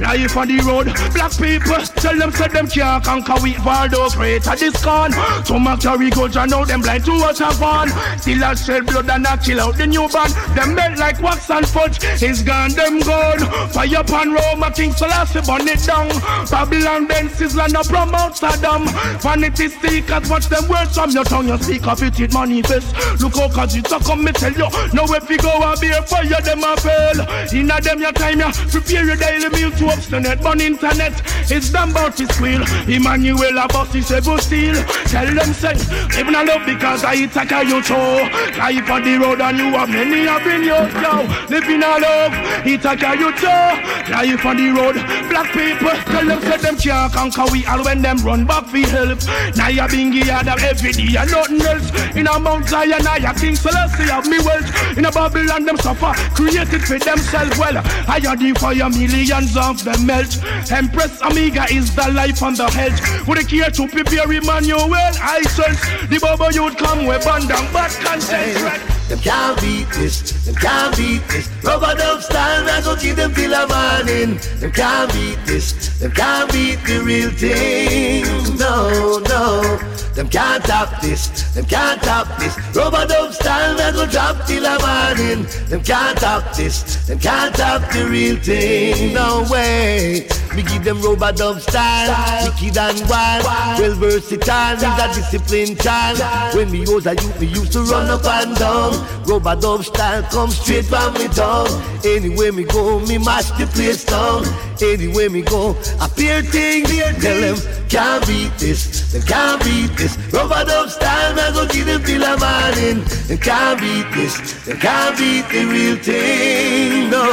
[0.00, 4.46] Life on the road, black people Tell them say them can't conquer with Valdo Great
[4.46, 5.12] at this con
[5.44, 7.88] Some a carry and now them blind to what have on
[8.18, 11.50] Still a shed blood and a kill out the new band Them melt like wax
[11.50, 13.70] and fudge It's gone, them gone.
[13.70, 16.08] Fire upon Roma, King Selassie burn it down.
[16.50, 18.86] Babylon, Ben, Sizzler, no promote Saddam.
[19.20, 22.94] Vanity seekers, watch them words from your tongue You speak of it, manifest.
[23.20, 24.68] Look how cause it's a come me tell you.
[24.94, 27.18] Now if you go and be a fire, them a fail.
[27.52, 31.14] Inna them your time, ya Prepare your daily meal to obstinate But internet,
[31.50, 32.62] it's done about to squeal.
[32.86, 34.74] Emmanuel a boss is able steel
[35.10, 35.74] Tell them say,
[36.14, 38.28] living a love because I hit a you show
[38.58, 42.34] Life on the road and you have many have been yours, yo Living a love,
[42.62, 43.66] hit a you show
[44.10, 44.96] Life on the road,
[45.28, 48.78] black people Tell them say them can't conquer we all when them run back for
[48.78, 49.18] help.
[49.56, 51.79] Now you had them every day and nothing else
[52.16, 55.76] In a Mount Zion I a King Selassie have me wealth In a Babylon them
[55.78, 60.38] suffer Created for themselves well I had the fire millions of them melt
[60.70, 65.42] Empress Amiga is the life and the health Would they care to prepare Emmanuel I
[65.42, 69.00] sense The Baba youth come with bandang bad content?
[69.10, 71.50] Them can't beat this, them can't beat this.
[71.64, 74.38] Rubber dub style, man, go keep them till the morning.
[74.60, 78.22] Them can't beat this, them can't beat the real thing.
[78.56, 79.78] No, no.
[80.14, 82.58] Them can't top this, them can't top this.
[82.74, 85.46] Rubber dub style, man, go drop till the morning.
[85.68, 89.14] Them can't top this, them can't top the real thing.
[89.14, 90.26] No way.
[90.54, 92.10] Me give them rubber dub style,
[92.44, 93.44] wicked and wild,
[93.78, 94.74] well versatile.
[94.74, 96.18] With a disciplined child.
[96.54, 98.92] When me was a youth, me used to run up and down.
[99.26, 101.70] Rubber dub style come straight from me tongue.
[102.04, 104.44] Anywhere me go, me mash the place down.
[104.82, 106.84] Anywhere me go, appear thing.
[106.84, 107.56] Tell them
[107.88, 110.16] can't beat this, them can't beat this.
[110.32, 113.04] Rubber dub style, go give them till the morning.
[113.28, 117.10] Them can't beat this, them can't beat the real thing.
[117.10, 117.24] No,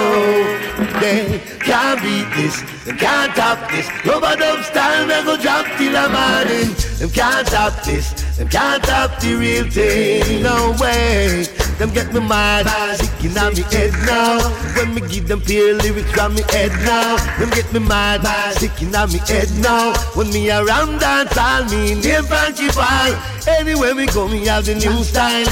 [0.99, 3.87] they can't beat this, them can't top this.
[4.05, 6.73] Rubber dub style, man, go drop till the morning.
[6.99, 10.41] Them can't top this, them can't top the real thing.
[10.43, 11.45] No way.
[11.77, 12.65] Them get me mad,
[12.97, 14.39] sticking on me head now.
[14.75, 17.17] When me give them pure lyrics from me head now.
[17.37, 18.25] Them get me mad,
[18.55, 19.93] sticking on me head now.
[20.15, 23.13] When me around dance, all me name Frankie Ball.
[23.47, 25.45] Anywhere we go, me have the new style.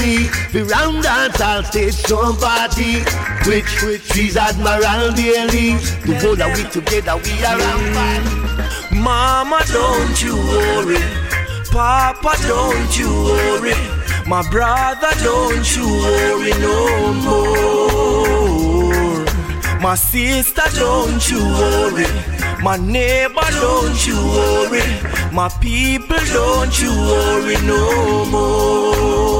[0.52, 3.04] We round dance, all stage show party.
[3.46, 5.76] Which, which, she's Admiral Bailey.
[6.06, 7.92] The whole of we together, we are around
[8.90, 10.96] Mama, don't you worry.
[11.70, 13.74] Papa, don't you worry.
[14.26, 18.16] My brother, don't you worry no more.
[19.78, 22.06] My sister, don't you worry.
[22.62, 24.82] My neighbor, don't you worry.
[25.32, 29.35] My people, don't you worry no more.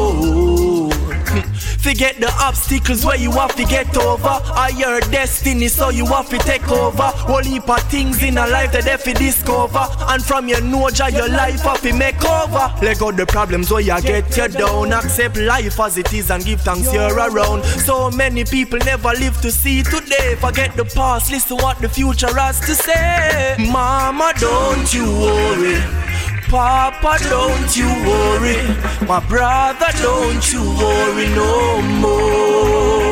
[1.87, 4.26] Forget the obstacles where you have to get over.
[4.26, 7.05] Are your destiny, so you have to take over.
[7.05, 9.87] Whole heap of things in a life that they fi discover.
[10.09, 12.74] And from your know Jah, your life have to make over.
[12.82, 14.93] Let go the problems where you get you down.
[14.93, 17.62] Accept life as it is and give thanks you're around.
[17.64, 20.34] So many people never live to see today.
[20.41, 23.55] Forget the past, listen what the future has to say.
[23.70, 26.06] Mama, don't you worry.
[26.49, 28.63] Papa, don't you worry.
[29.07, 33.06] My brother, don't you worry no more.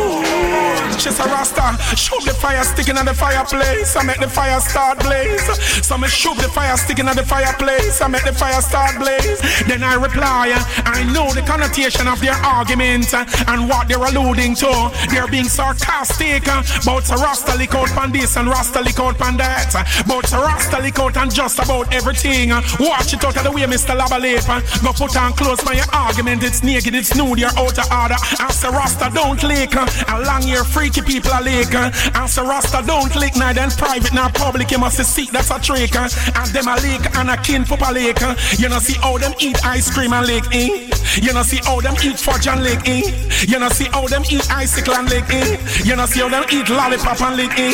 [1.03, 1.97] Yes, a rasta.
[1.97, 3.97] Shoot the fire sticking at the fireplace.
[3.97, 5.43] I make the fire start blaze.
[5.85, 8.01] So me shoot the fire sticking at the fireplace.
[8.01, 9.41] I make the fire start blaze.
[9.67, 10.53] Then I reply,
[10.85, 14.91] I know the connotation of their argument and what they're alluding to.
[15.11, 19.37] They're being sarcastic about a rasta lick out pan this and rasta lick out pan
[19.39, 19.73] that.
[20.07, 22.51] But a rasta lick out and just about everything.
[22.81, 23.99] Watch it out of the way, Mr.
[23.99, 24.47] Labalip.
[24.83, 26.43] Go put on close my argument.
[26.43, 28.17] It's naked, it's nude, you're out of order.
[28.41, 29.75] As a rasta don't lick.
[29.75, 31.73] A long hair freaky people are lick.
[32.15, 34.71] As a rasta don't lick, neither in private nor public.
[34.71, 35.97] You must see that's a trick.
[35.97, 38.21] And them a lick and a kin pupa lick.
[38.59, 40.91] You know see how them eat ice cream and lick, eh?
[41.23, 43.03] You know see how them eat fudge and lick, eh?
[43.49, 45.57] You know see how them eat icicle and lick, eh?
[45.85, 47.73] You know see how them eat lollipop and lick, eh?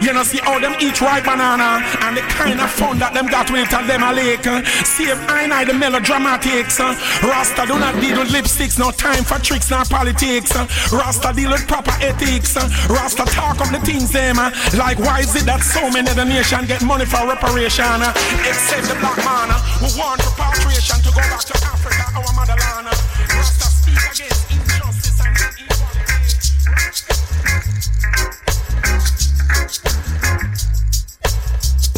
[0.00, 3.26] You know see how them eat ripe banana and the kind of fun that them
[3.26, 4.44] got with it and them a lick.
[4.86, 6.78] Save I and I the melodramatics.
[7.22, 10.54] Rasta do not deal with lipsticks, no time for tricks, nor politics.
[10.92, 12.37] Rasta deal with proper ethics.
[12.38, 14.36] Uh, Rasta talk of the things eh, them.
[14.78, 17.84] Like why is it that so many of the nation get money for reparation?
[17.84, 18.14] Uh?
[18.46, 22.86] Except the black man uh, who want repatriation to go back to Africa, our motherland.
[23.34, 25.34] Rasta speak against injustice and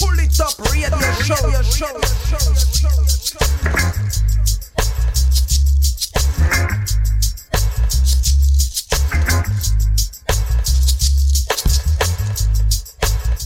[0.00, 2.00] Pull it up, radio show, your show.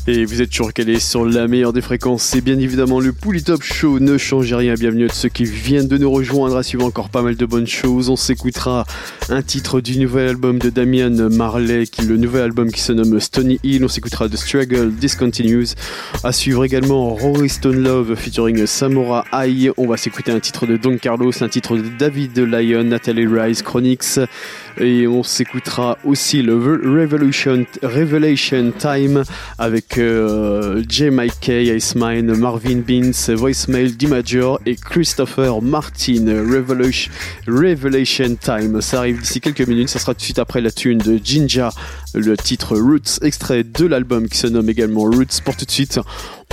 [0.06, 2.24] Et vous êtes toujours calé sur la meilleure des fréquences.
[2.24, 4.00] C'est bien évidemment le Pouli Top Show.
[4.00, 4.74] Ne changez rien.
[4.74, 6.58] Bienvenue à ceux qui viennent de nous rejoindre.
[6.58, 8.10] À suivre encore pas mal de bonnes choses.
[8.10, 8.84] On s'écoutera
[9.30, 13.18] un titre du nouvel album de Damian Marley, qui le nouvel album qui se nomme
[13.18, 13.82] Stony Hill.
[13.82, 15.68] On s'écoutera The Struggle Discontinues.
[16.22, 19.70] À suivre également Rory Stone Love featuring Samora High.
[19.78, 23.62] On va s'écouter un titre de Don Carlos, un titre de David Lyon, Natalie Rise
[23.62, 24.20] Chronics.
[24.78, 29.22] Et on s'écoutera aussi le Revolution, Revelation Time
[29.58, 31.10] avec euh, J.
[31.10, 36.26] Mike Kay, Ice Mine, Marvin Beans, Voicemail, D Major et Christopher Martin.
[37.46, 38.80] Revelation Time.
[38.80, 39.88] Ça arrive d'ici quelques minutes.
[39.88, 41.70] Ça sera tout de suite après la tune de Jinja,
[42.14, 45.40] le titre Roots, extrait de l'album qui se nomme également Roots.
[45.44, 46.00] Pour tout de suite,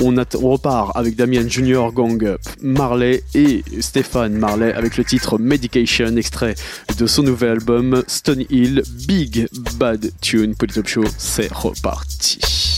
[0.02, 0.16] on
[0.52, 6.56] repart avec Damien Junior, Gang Marley et Stéphane Marley avec le titre Medication, extrait
[6.98, 10.56] de son nouvel album Stone Hill, Big Bad Tune.
[10.56, 12.71] Polytop Show, c'est reparti.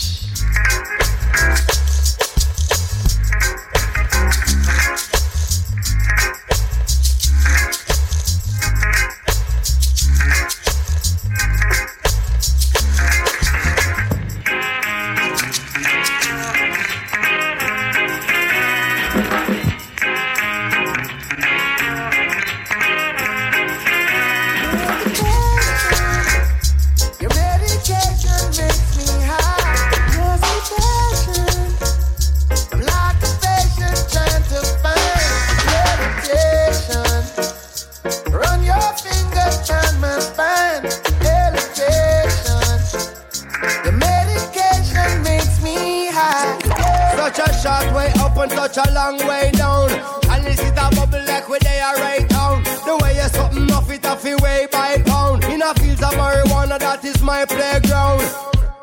[48.67, 49.91] Such a long way down.
[50.31, 52.63] And this is a bubble like where they are right down.
[52.85, 55.43] The way you're something off it off it way by pound.
[55.45, 58.23] In a fields of marijuana, that is my playground.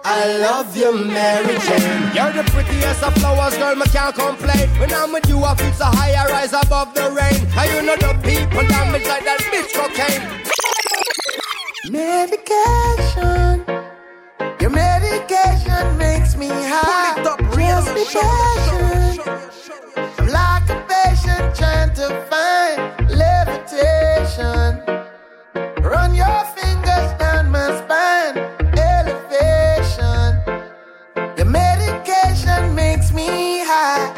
[0.04, 2.12] I love you, Mary Jane.
[2.14, 4.68] You're the prettiest of flowers, girl, me can't complain.
[4.80, 7.40] When I'm with you, I feel so high, I rise above the rain.
[7.56, 10.22] And you know the people damage like that bitch cocaine.
[11.90, 13.64] Medication.
[14.60, 17.00] Your medication makes me high.
[17.22, 18.20] Your sedation.
[18.22, 19.49] I'm like a patient
[21.54, 24.82] trying to find levitation.
[25.82, 28.36] Run your fingers down my spine.
[28.78, 30.28] Elevation.
[31.36, 34.12] Your medication makes me high.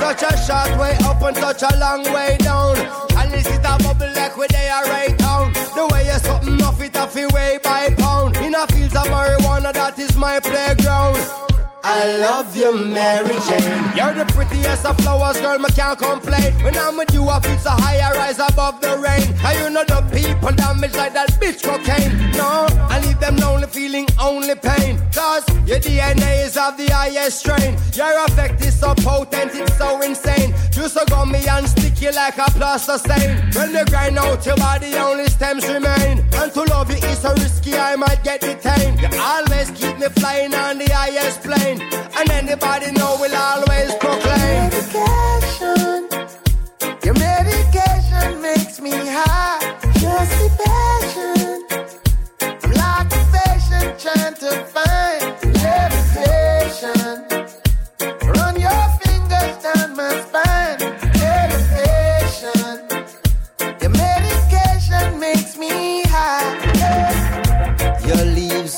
[0.00, 2.76] Such a short way up and such a long way down.
[3.16, 5.52] And this is a bubble where they are right down.
[5.52, 8.36] The way you're something off it off way by pound.
[8.38, 11.49] In a fields of marijuana, that is my playground.
[11.82, 13.96] I love you, Mary Jane.
[13.96, 16.52] You're the prettiest of flowers, girl, me can't complain.
[16.62, 19.26] When I'm with you, I feel so high, I rise above the rain.
[19.44, 22.32] And you know the people damage like that bitch cocaine.
[22.32, 25.00] No, I leave them lonely, feeling only pain.
[25.14, 27.76] Cause your DNA is of the highest strain.
[27.94, 30.54] Your effect is so potent, it's so insane.
[30.76, 31.66] You so gummy and
[32.00, 33.36] sticky like a plaster stain.
[33.54, 36.24] When you grind out your body, only stems remain.
[36.32, 39.00] And to love you is so risky, I might get detained.
[39.00, 41.80] You always keep me flying on the highest plane.
[42.16, 43.69] And anybody know will always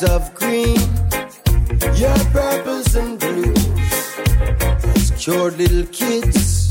[0.05, 0.78] of green,
[1.94, 4.12] your purples and blues.
[5.18, 6.70] Cured little kids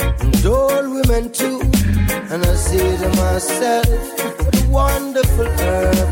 [0.00, 1.60] and old women too.
[2.30, 3.86] And I say to myself,
[4.40, 6.08] what a wonderful herb.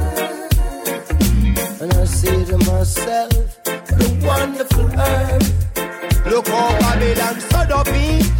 [1.81, 5.43] And I say to myself, what a wonderful herb.
[6.27, 8.38] Look how Babylon stood up in.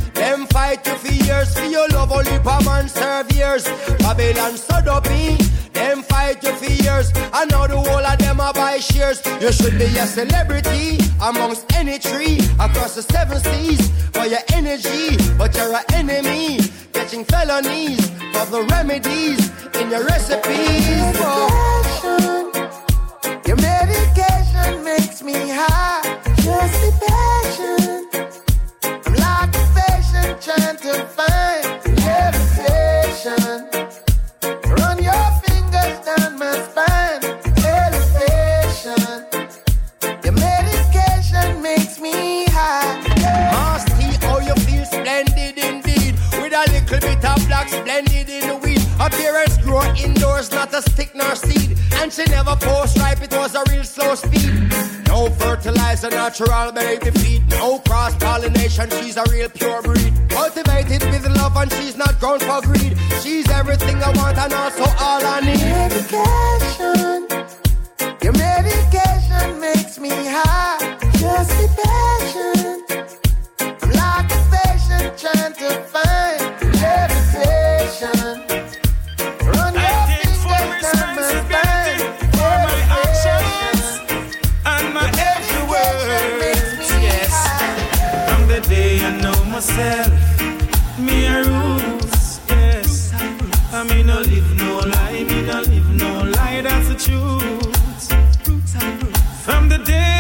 [0.69, 3.65] Fight you for years for your love, only a man serve years.
[4.01, 5.39] Babylon stood up in.
[5.73, 7.11] Them fight you for years.
[7.33, 9.23] I know the whole of them are buy shares.
[9.41, 13.81] You should be a celebrity amongst any tree across the seven seas
[14.13, 16.61] for your energy, but you're an enemy.
[16.93, 19.51] Catching felonies for the remedies
[19.81, 21.17] in your recipes.
[21.17, 21.81] Oh.
[23.47, 26.03] Your medication makes me high.
[26.43, 27.88] Just the passion.
[33.29, 33.78] Levitation.
[50.05, 51.79] Indoors, not a stick nor seed.
[51.95, 54.53] And she never post ripe, it was a real slow speed.
[55.09, 57.49] No fertilizer, natural baby feed.
[57.51, 60.13] No cross pollination, she's a real pure breed.
[60.29, 62.97] Cultivated with love, and she's not grown for greed.
[63.23, 65.61] She's everything I want and also all I need.
[65.81, 67.27] Medication.
[68.23, 70.99] Your medication makes me high.
[71.13, 72.58] Just the passion.
[89.59, 90.13] Myself,
[91.01, 92.41] me a rules.
[92.49, 93.13] Yes,
[93.73, 96.61] I mean no live no lie, me no live no lie.
[96.63, 98.13] That's the truth.
[99.45, 100.18] From the day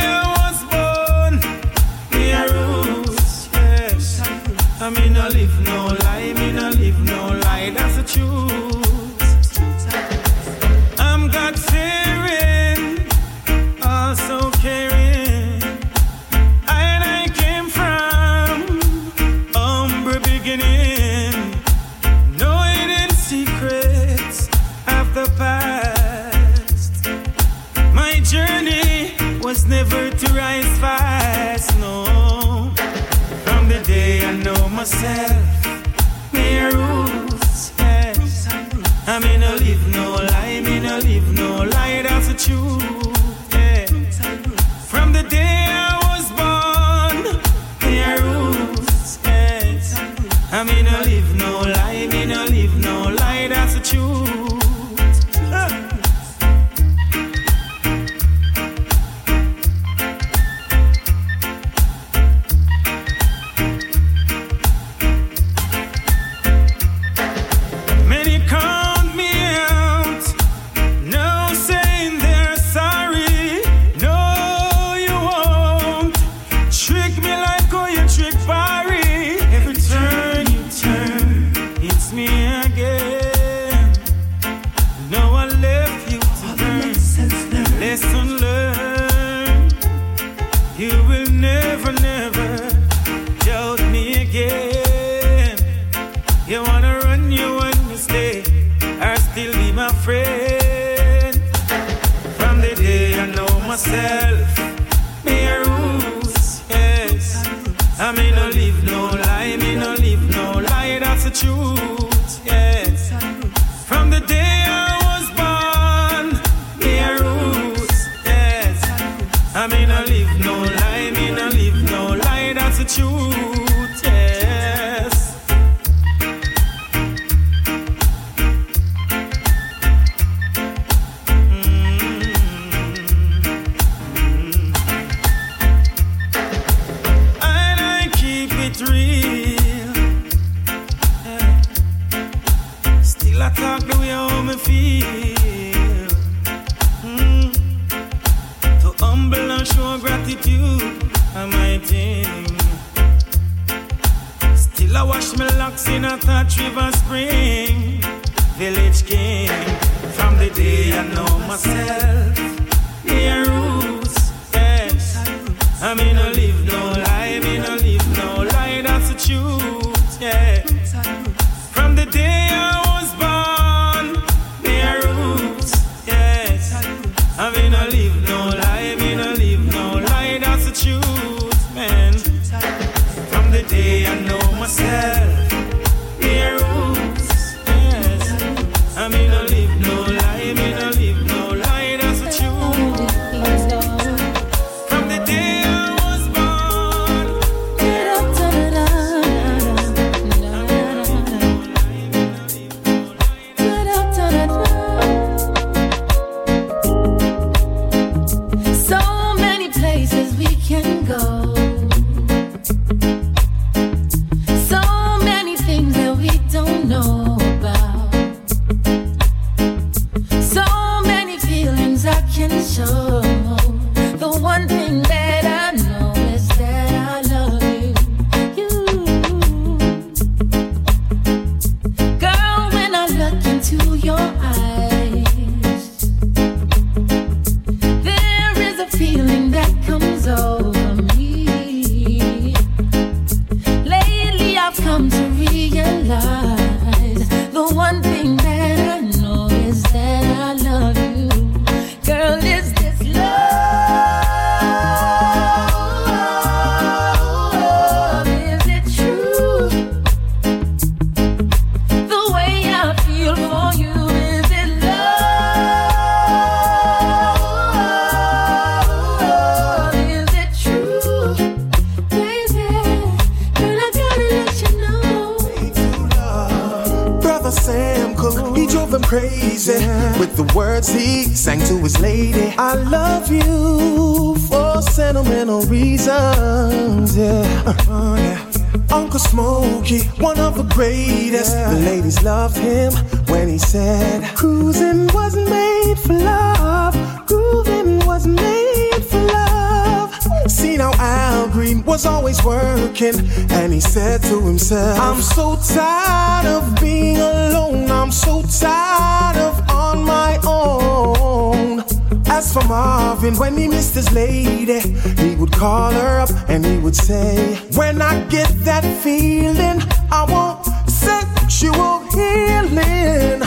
[313.29, 314.81] Marvin, when he missed his lady,
[315.20, 320.24] he would call her up and he would say, When I get that feeling, I
[320.29, 323.43] want sexual healing.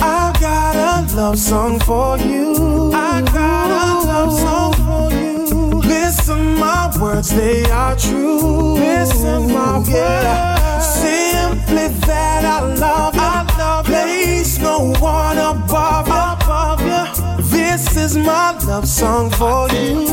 [0.00, 2.92] I got a love song for you.
[2.94, 5.80] I got a love song for you.
[5.80, 8.74] Listen, my words, they are true.
[8.74, 10.86] Listen, my words.
[10.86, 13.20] Simply that I love you.
[13.20, 16.14] I love Place no one above you.
[16.14, 17.44] Above you.
[17.50, 20.06] This is my love song for you.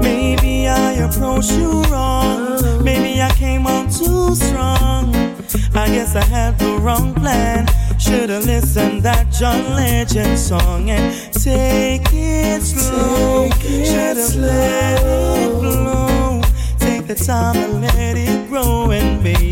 [0.00, 2.84] Maybe I approached you wrong.
[2.84, 5.14] Maybe I came on too strong.
[5.74, 7.66] I guess I had the wrong plan.
[7.98, 13.48] Should've listened that John Legend song and take it slow.
[13.60, 16.42] Should've let it blow.
[16.78, 19.51] Take the time and let it grow, and baby,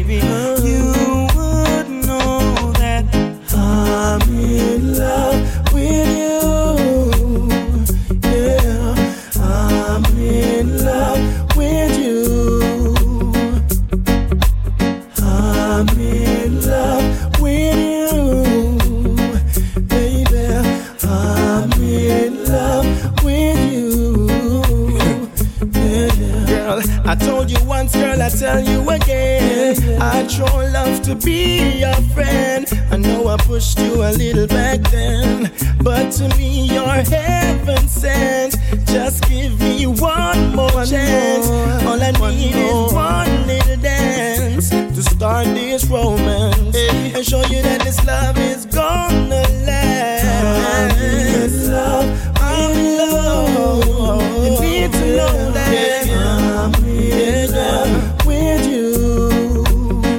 [37.11, 38.57] heaven sent.
[38.87, 41.47] Just give me one more chance.
[41.87, 47.83] All I need is one little dance to start this romance and show you that
[47.83, 50.25] this love is gonna last.
[50.25, 52.07] I'm in love.
[52.37, 54.45] I'm in love.
[54.45, 59.63] You need to know that I'm in love with you.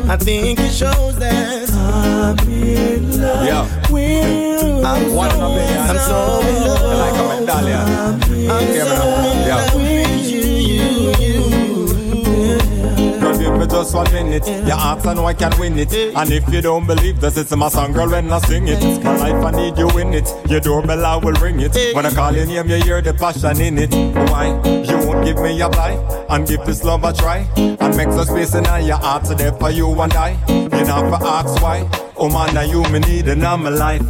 [0.10, 3.66] I think it shows that I'm in love Yeah.
[3.90, 4.84] with you.
[4.84, 5.52] I'm one of.
[5.90, 6.61] I'm so
[13.62, 14.48] me just one minute.
[14.48, 15.94] You ask and I can win it.
[15.94, 18.82] And if you don't believe this, it's my song, girl, when I sing it.
[19.04, 20.28] My life, I need you in it.
[20.50, 21.76] Your doorbell, I will ring it.
[21.96, 23.94] When I call your name, you hear the passion in it.
[24.32, 24.48] Why?
[24.66, 26.00] You won't give me a blight
[26.30, 27.48] and give this love a try.
[27.56, 30.38] And make the space in your heart so there for you and I.
[30.48, 31.90] You know for ask why.
[32.18, 34.02] Oh man, now you me need in my life.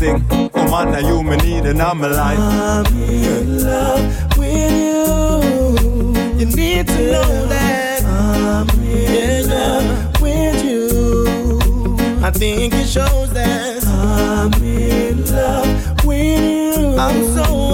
[0.00, 0.50] Me sing.
[0.54, 2.38] Oh man, now you me need in my life.
[2.38, 6.38] I'm in love with you.
[6.38, 11.96] You need to know that I'm in love with you.
[12.22, 16.96] I think it shows that I'm in love with you.
[16.98, 17.65] I'm so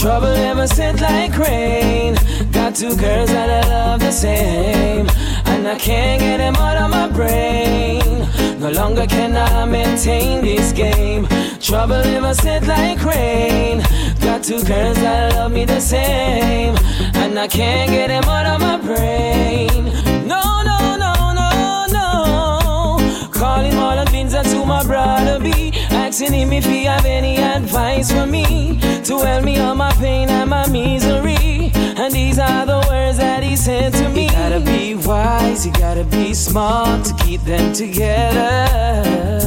[0.00, 2.14] Trouble ever sent like rain.
[2.52, 5.06] Got two girls that I love the same.
[5.44, 8.26] And I can't get them out of my brain.
[8.58, 11.26] No longer can I maintain this game.
[11.60, 13.82] Trouble ever sent like rain.
[14.22, 16.74] Got two girls that love me the same.
[17.16, 19.84] And I can't get them out of my brain.
[20.26, 23.28] No, no, no, no, no.
[23.32, 25.69] Calling all the things to my brother B.
[25.90, 28.78] Asking him if he have any advice for me.
[29.04, 31.72] To help me on my pain and my misery.
[31.74, 34.24] And these are the words that he said to me.
[34.24, 39.39] You gotta be wise, you gotta be smart to keep them together.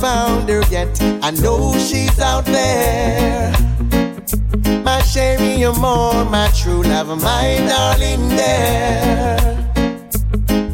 [0.00, 3.52] Found her yet, I know she's out there.
[4.84, 9.36] My Sherry, you're more my true love, my darling there.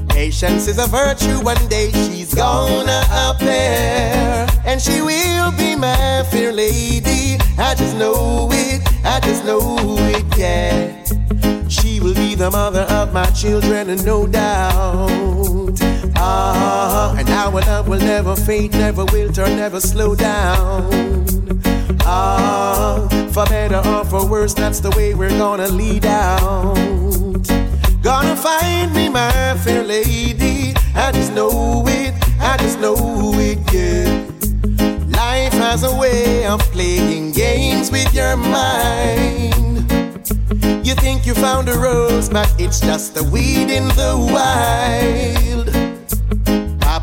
[0.08, 4.46] Patience is a virtue, one day she's gonna appear.
[4.66, 7.38] And she will be my fair lady.
[7.58, 9.60] I just know it, I just know
[9.98, 11.68] it, yeah.
[11.68, 15.93] She will be the mother of my children, and no doubt.
[17.18, 21.24] And our love will never fade, never wilter, never slow down.
[22.02, 26.74] Ah, for better or for worse, that's the way we're gonna lead out.
[28.02, 30.74] Gonna find me my fair lady.
[30.94, 32.96] I just know it, I just know
[33.36, 34.24] it, yeah.
[35.08, 39.54] Life has a way of playing games with your mind.
[40.86, 45.63] You think you found a rose, but it's just a weed in the wild.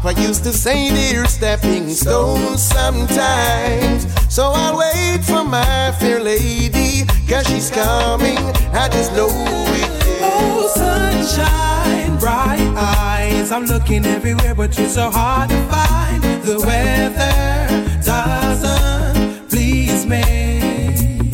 [0.01, 4.07] Papa used to say they're stepping stones sometimes.
[4.33, 8.39] So I'll wait for my fair lady, cause she's coming.
[8.73, 9.91] I just know it.
[10.23, 13.51] Oh, sunshine, bright eyes.
[13.51, 16.23] I'm looking everywhere, but you're so hard to find.
[16.45, 21.31] The weather doesn't please me.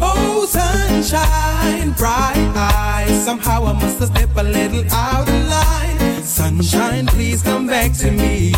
[0.00, 3.24] Oh, sunshine, bright eyes.
[3.24, 6.24] Somehow I must have stepped a little out of line.
[6.24, 7.06] Sunshine,
[7.88, 8.52] to me.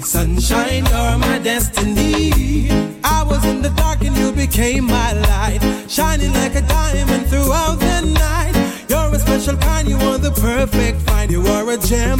[0.00, 2.68] Sunshine, you're my destiny.
[3.04, 7.78] I was in the dark and you became my light, shining like a diamond throughout
[7.78, 8.54] the night.
[8.88, 11.30] You're a special kind, you are the perfect find.
[11.30, 12.18] You are a gem,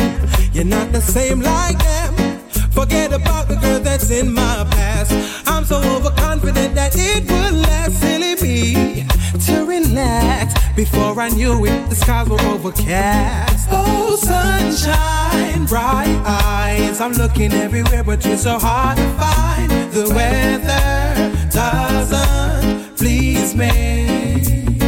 [0.53, 2.36] you're not the same like them.
[2.77, 5.11] Forget about the girl that's in my past.
[5.49, 7.99] I'm so overconfident that it would last.
[8.03, 9.07] Silly me
[9.47, 10.53] to relax.
[10.77, 13.69] Before I knew it, the skies were overcast.
[13.73, 17.01] Oh, sunshine, bright eyes.
[17.01, 19.71] I'm looking everywhere, but you're so hard to find.
[19.93, 24.79] The weather doesn't please me.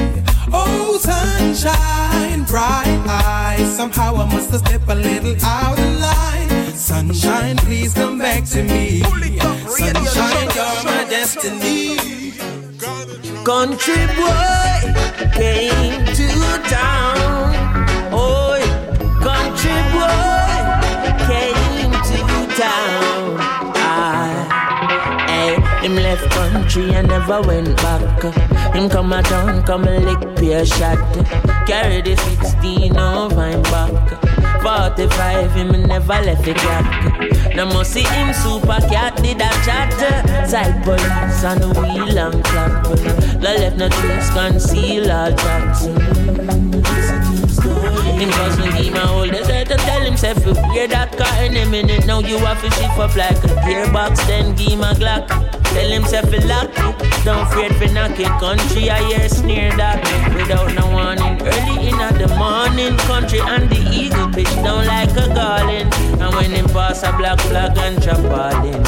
[0.53, 3.75] Oh, sunshine, bright eyes.
[3.75, 6.48] Somehow I must have stepped a little out of line.
[6.89, 9.01] Sunshine, please come back to me.
[9.01, 11.99] Sunshine, you're my destiny.
[13.45, 14.95] Country boy
[15.35, 16.29] came to
[16.65, 17.53] town.
[18.11, 18.57] Oh,
[19.21, 20.57] country boy
[21.29, 23.37] came to town.
[23.77, 28.75] Ah, hey, him left country and never went back.
[28.75, 30.97] Him come a town, come a lick peer shot.
[31.67, 34.28] Carry the 16 over him back.
[34.61, 37.55] 45, him never left the crack.
[37.55, 39.93] Now must see him super cat did a chat.
[40.49, 42.85] Side police on wheel and clock.
[42.85, 45.87] The left no trace conceal all tracks.
[48.19, 51.57] Him cause when he my old desert and tell himself you hear that car in
[51.57, 52.05] a minute.
[52.05, 55.29] Now you have to shift up like a gearbox then give a glock.
[55.71, 57.25] Tell himself he lock it.
[57.25, 58.27] Don't afraid for knock it.
[58.41, 60.03] Country I hear sneer that
[60.35, 61.41] Without no warning.
[61.47, 66.51] Early in the morning Country and the eagle pitch down like a garland And when
[66.51, 68.83] him pass a black flag and drop all in.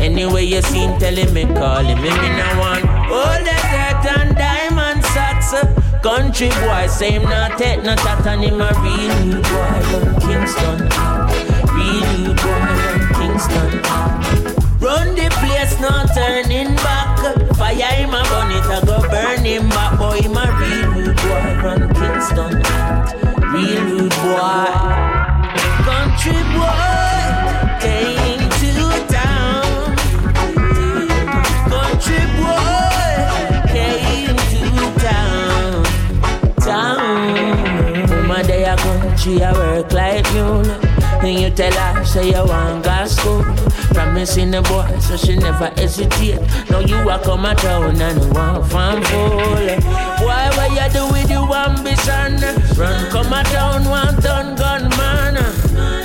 [0.00, 2.02] Anyway you seen tell him me call him.
[2.02, 2.84] Me me no want
[3.14, 8.58] All that and diamond socks Country boy, say him not take no tat and him
[8.58, 10.88] a real new boy from Kingston.
[11.76, 13.70] Real new boy from Kingston.
[14.80, 17.18] Run the place, no turning back.
[17.56, 19.98] Fire him a burn it, I go burn him back.
[19.98, 22.62] Boy, him a real new boy from Kingston.
[23.52, 25.09] Real new boy.
[39.20, 40.64] Country I work like mule.
[41.20, 43.42] And you tell her, say you want go school.
[43.92, 46.40] Promising the boy, so she never hesitate.
[46.70, 49.40] Now you are come a town and you want fan full.
[50.24, 52.40] Why, what you do with your ambition?
[52.78, 55.34] Run come a town, one ton gunman.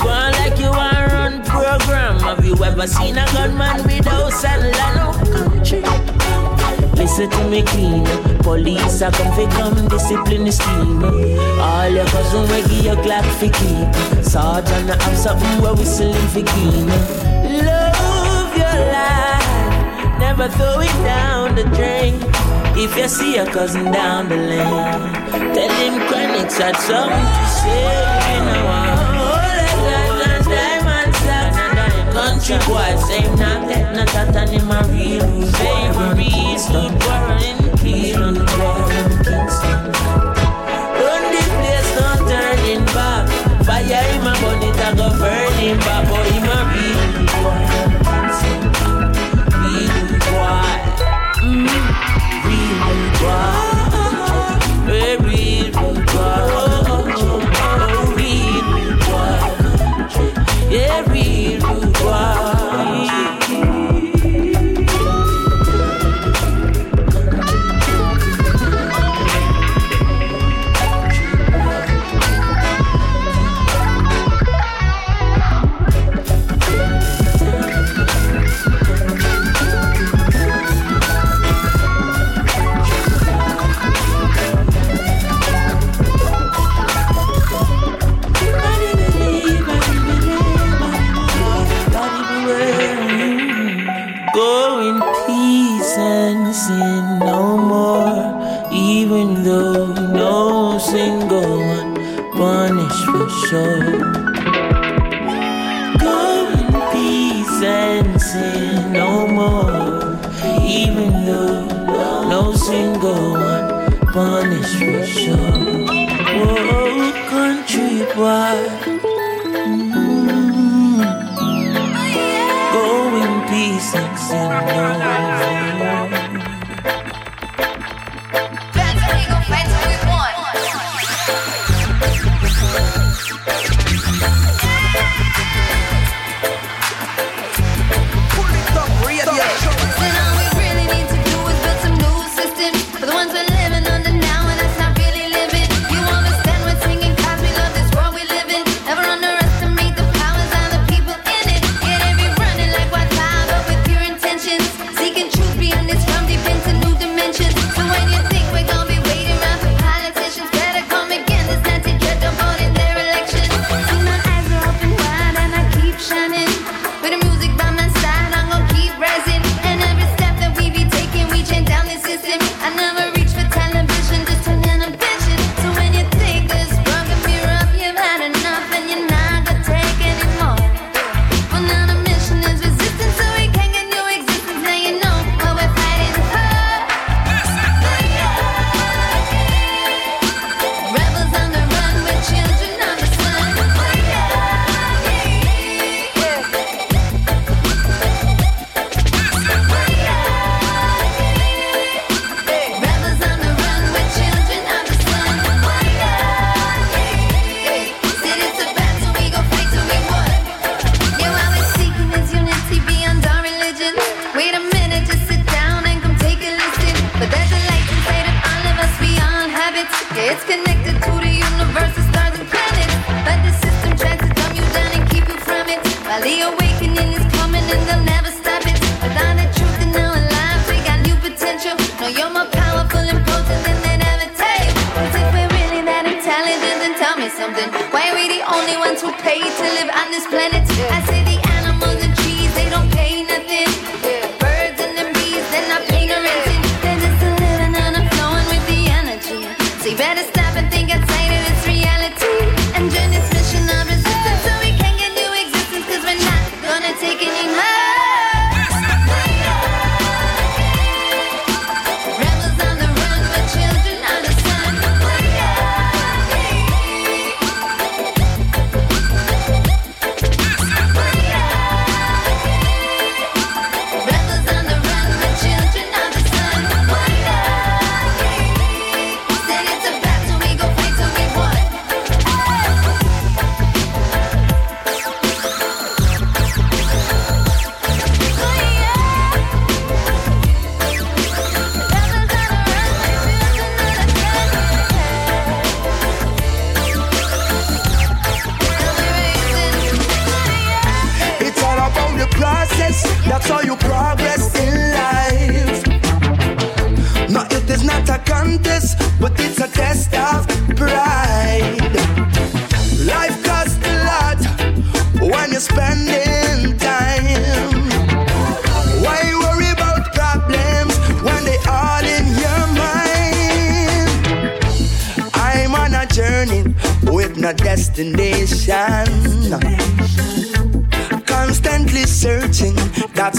[0.02, 2.20] Go on like you want run program.
[2.20, 4.66] Have you ever seen a gunman without land?
[6.96, 8.06] Listen to me clean.
[8.44, 11.04] Police are come fi come discipline the scheme.
[11.60, 14.24] All your cousin we give your Glock fi keep.
[14.24, 16.88] Sergeant I have something where whistling fi keen.
[17.66, 22.16] Love your life, never throw it down the drain.
[22.78, 25.14] If you see your cousin down the lane,
[25.54, 28.36] tell him Chronixx had something to say.
[28.36, 28.85] You know,
[32.16, 36.66] Country boy, same not that, not that, and in my real memories.
[36.70, 37.65] Good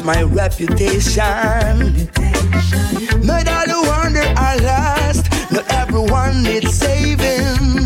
[0.07, 2.07] my reputation.
[3.27, 7.83] Not all who wonder I lost, not everyone needs saving.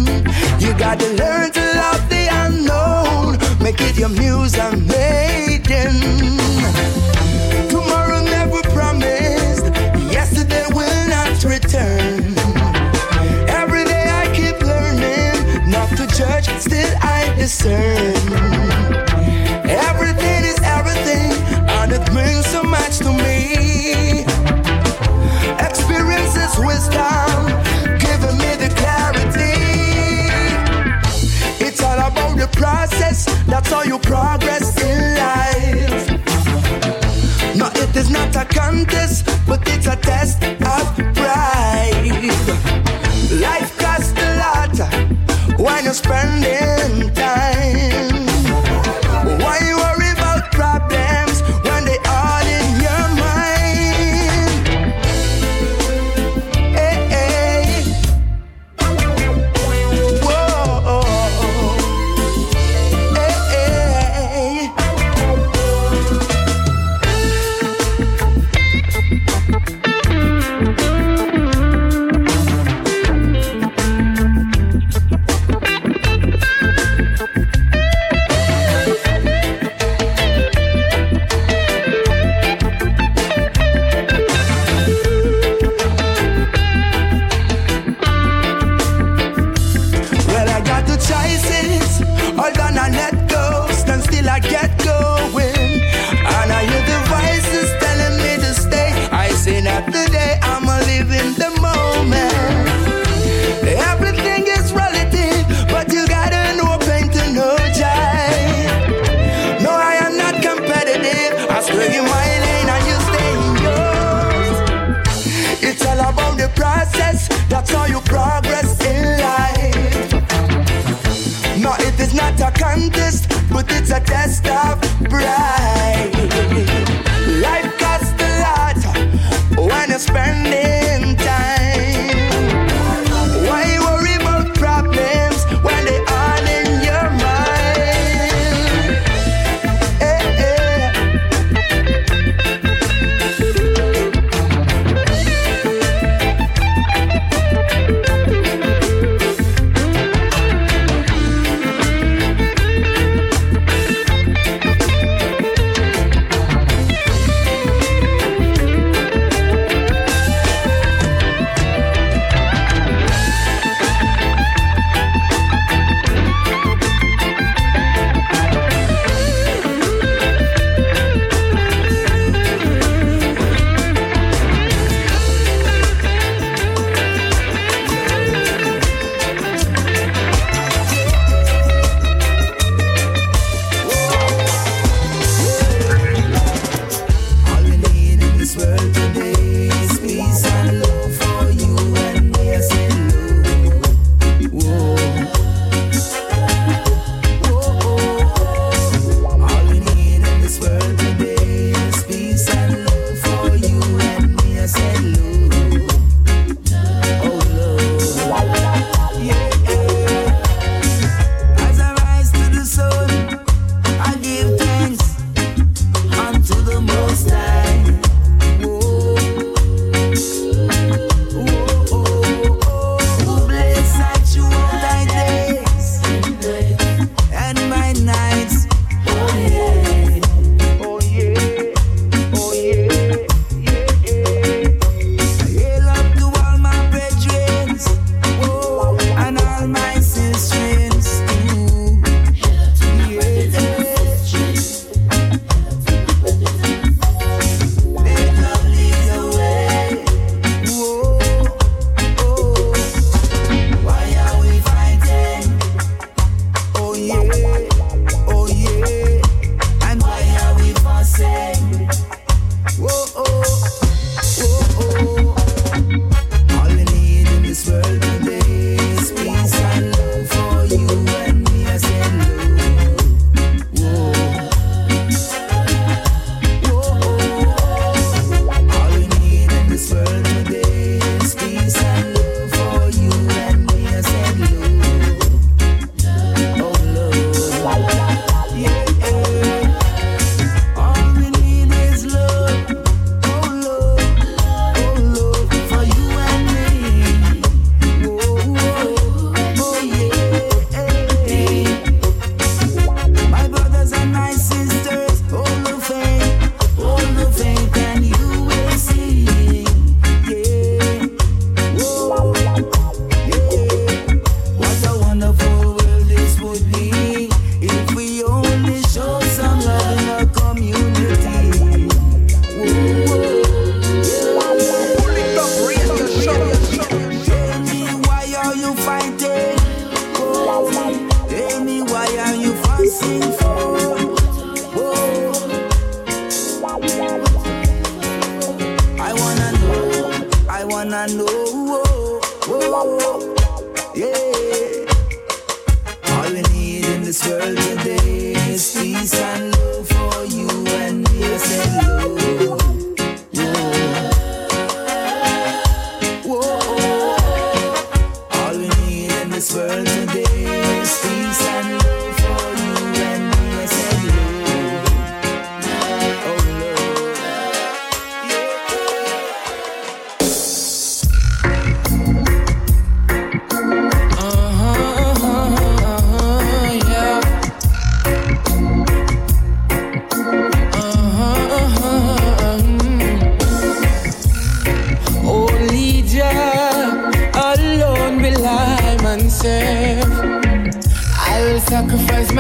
[0.61, 5.30] You gotta learn to love the unknown, make it your muse and make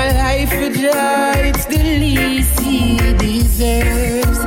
[0.00, 1.34] my life for joy.
[1.50, 4.40] It's the least he deserves.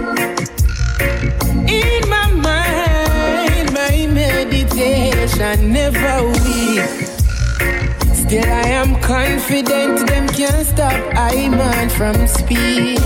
[1.80, 6.94] In my mind, my meditation never weak.
[8.22, 11.00] Still, I am confident them can't stop
[11.32, 13.02] I man from speed.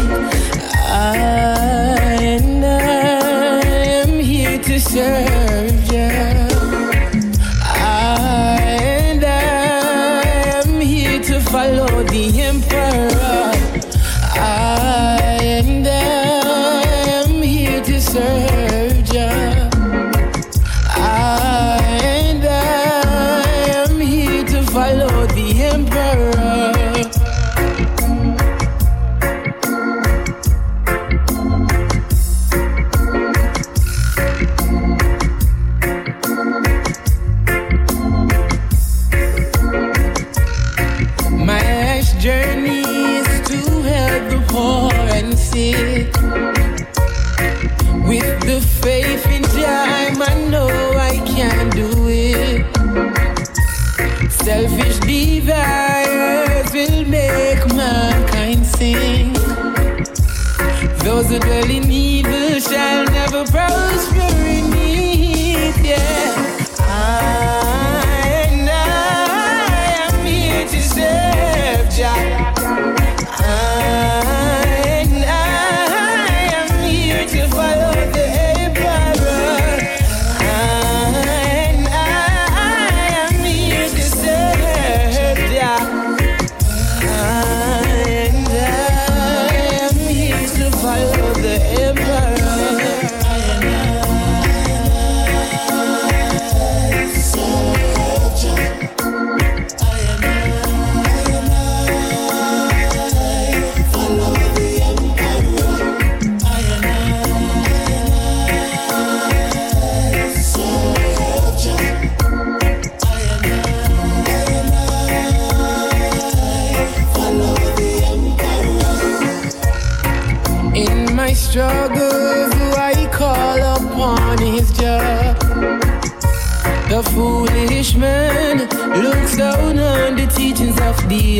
[2.39, 3.59] And I
[4.01, 5.86] am here to serve.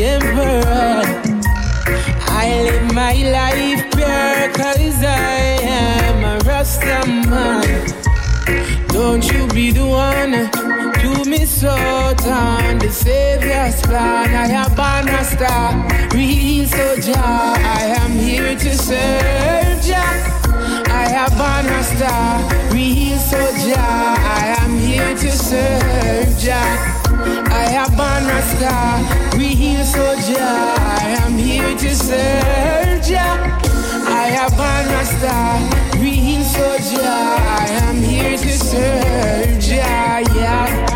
[0.02, 1.02] Emperor.
[2.30, 8.88] I live my life pure cause I am a Rasta man.
[8.88, 10.32] Don't you be the one
[11.00, 14.30] to miss out on the Savior's plan.
[14.34, 15.72] I am born a star,
[16.14, 17.12] real soldier.
[17.16, 20.38] I am here to serve Jah.
[20.90, 23.76] I have born a star, real soldier.
[23.76, 26.97] I am here to serve Jah.
[27.68, 30.40] I have born a star, real soldier.
[30.40, 33.60] I am here to serve Jah.
[34.08, 37.06] I have born a star, real soldier.
[37.06, 40.24] I am here to serve Jah.
[40.34, 40.87] Yeah.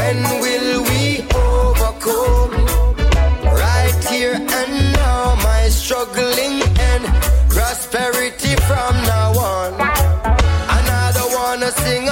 [0.00, 1.04] When will we
[1.34, 2.52] overcome?
[3.64, 6.56] Right here and now, my struggling
[6.88, 7.02] and
[7.50, 9.72] prosperity from now on.
[10.74, 12.08] And I don't wanna sing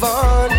[0.00, 0.49] fun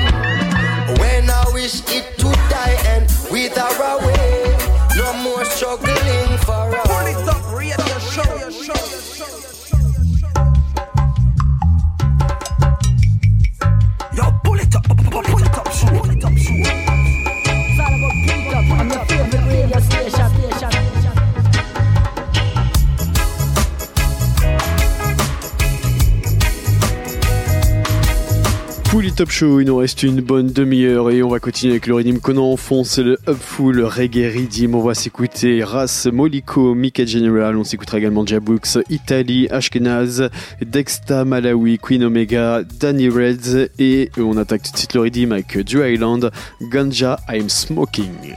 [29.15, 32.19] Top Show, il nous reste une bonne demi-heure et on va continuer avec le rythme
[32.19, 34.75] qu'on en fonce, le Up Reggae Rhythm.
[34.75, 40.29] On va s'écouter Ras Moliko, Mika General, on s'écoutera également Jabooks, Italy, Ashkenaz,
[40.61, 45.87] Dexta Malawi, Queen Omega, Danny Reds et on attaque tout de suite le avec Drew
[45.87, 46.31] Island,
[46.61, 48.35] Ganja I'm Smoking.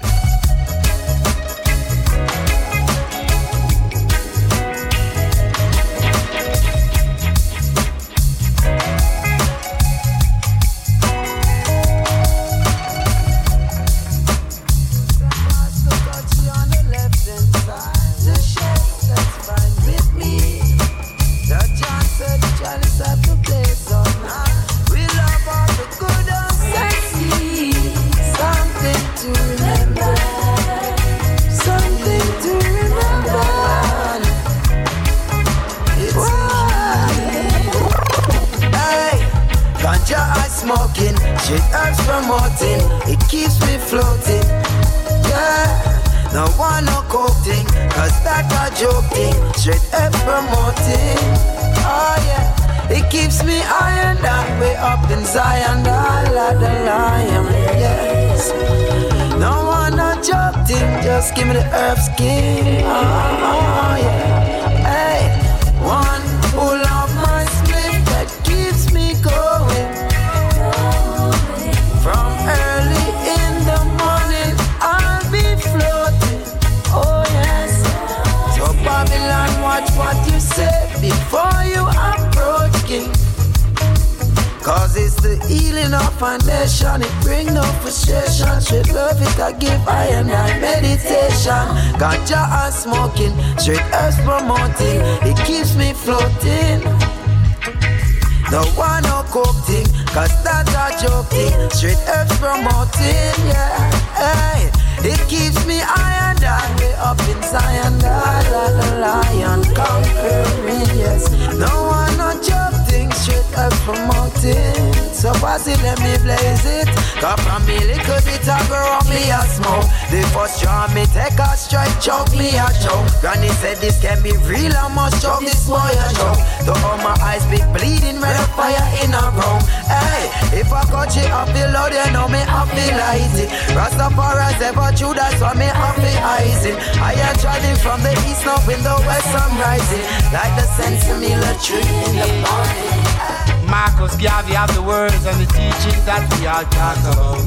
[117.24, 119.88] Come from me little bit of wrong me a smoke.
[120.12, 123.08] The first draw me take a strike choke me a choke.
[123.24, 126.36] Granny said this can be real I must choke this boy a choke.
[126.68, 129.64] Though all my eyes be bleeding red fire in a room.
[129.88, 130.28] Hey,
[130.60, 133.32] if I got you up feel you know me I feel light
[133.72, 138.44] Rastafari's ever true that's why me I feel icing I am driving from the east
[138.44, 140.04] now in the west I'm rising.
[140.28, 143.00] Like the sense of me the truth in the morning.
[143.16, 143.53] hey.
[143.74, 147.42] Marcus Garvey have the words and the teachings that we all talk about.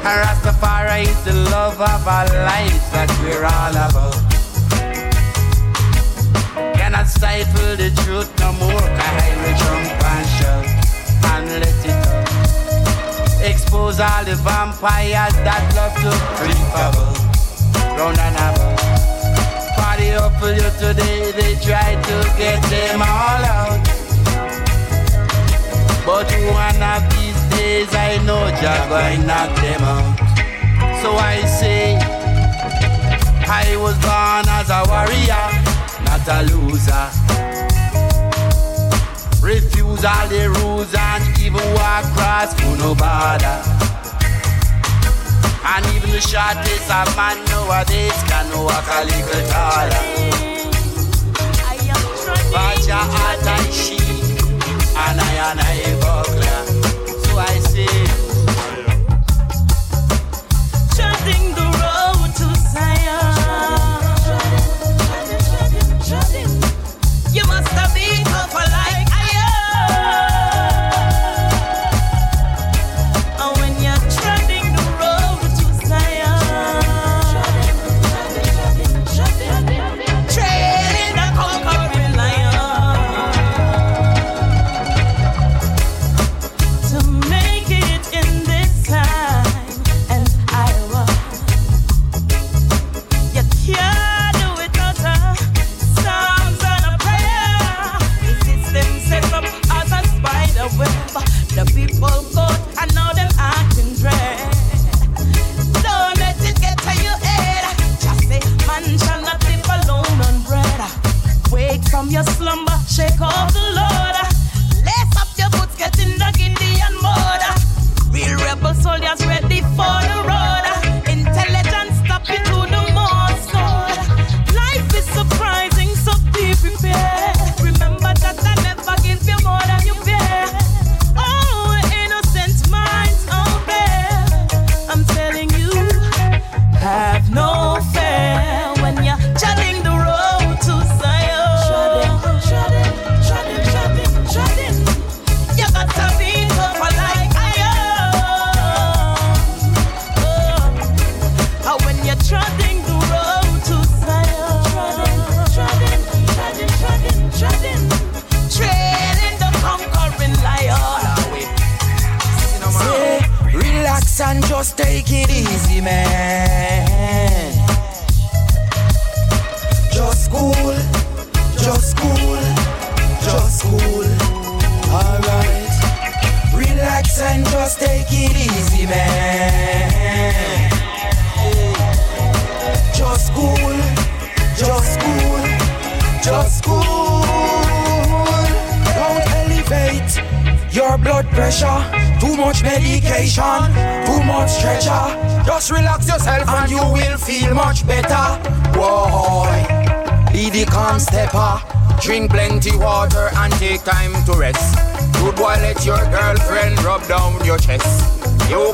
[0.00, 4.16] Rastafari is the love of our lives that we're all about.
[6.80, 10.64] Cannot stifle the truth no more, cause I jump and shout
[11.32, 12.24] and let it out.
[13.44, 17.20] Expose all the vampires that love to creep about,
[18.00, 18.80] round and about.
[19.76, 23.89] Party up for you today, they try to get them all out.
[26.10, 30.18] But one of these days I know Jah going knock them out.
[31.02, 31.94] So I say,
[33.46, 35.46] I was born as a warrior,
[36.02, 37.06] not a loser.
[39.40, 43.58] Refuse all the rules and even walk across for no border.
[45.62, 50.04] And even the shortest of man nowadays can walk a little taller.
[52.50, 53.99] But your heart I she,
[55.08, 56.60] and I and I buckler.
[57.24, 58.29] So I say,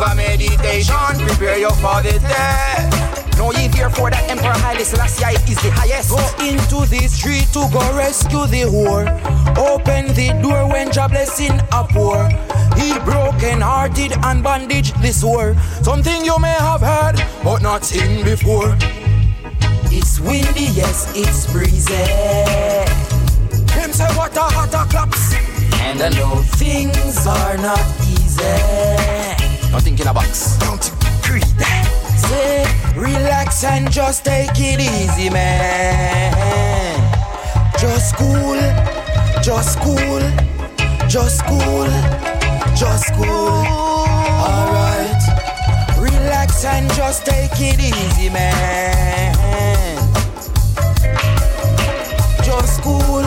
[0.07, 3.39] Yoga meditation, prepare you for the death.
[3.39, 6.11] Know ye therefore that Emperor Haile Selassie is the highest.
[6.11, 9.07] Go into the street to go rescue the whore.
[9.59, 12.29] Open the door when your blessing a pour.
[12.77, 15.57] He broken hearted and bandaged the sore.
[15.83, 18.77] Something you may have heard, but not seen before.
[19.91, 21.95] It's windy, yes, it's breezy.
[23.75, 25.35] Them say what a hotter claps.
[25.83, 29.36] And I know things are not easy.
[29.77, 30.57] Nothing in a box.
[30.57, 30.91] Don't
[31.21, 31.43] agree
[32.17, 32.65] Say,
[32.97, 36.33] relax and just take it easy, man.
[37.79, 38.57] Just cool,
[39.43, 40.23] just cool,
[41.07, 41.89] just cool,
[42.75, 43.67] just cool.
[44.49, 45.23] Alright.
[45.99, 49.35] Relax and just take it easy, man.
[52.43, 53.23] Just cool,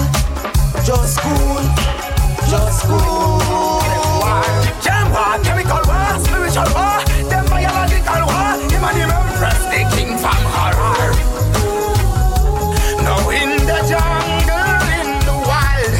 [0.83, 1.98] just cool,
[2.49, 3.77] just cool.
[4.81, 6.97] Jam war, chemical war, spiritual war,
[7.29, 8.57] them biological war.
[8.73, 11.13] Him and him impress the king from horror.
[13.05, 15.93] Now in the jungle, in the wild,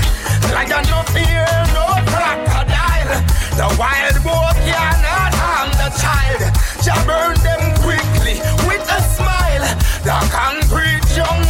[0.49, 1.45] lion no fear,
[1.77, 3.13] no crocodile.
[3.53, 6.41] The wild boar cannot harm the child.
[6.81, 9.65] Jah burn them quickly with a smile.
[10.01, 11.48] The concrete jungle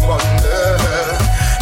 [0.00, 0.78] Bundle.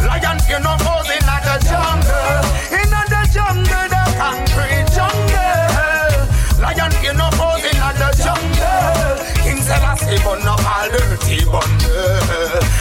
[0.07, 2.47] Lion fear no posing at the jungle.
[2.71, 6.63] In the jungle, the concrete jungle.
[6.63, 9.19] Lion no posing at the jungle.
[9.43, 10.23] King Selassie
[11.51, 12.23] bundle.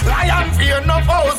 [0.05, 1.30] Lion fear no foes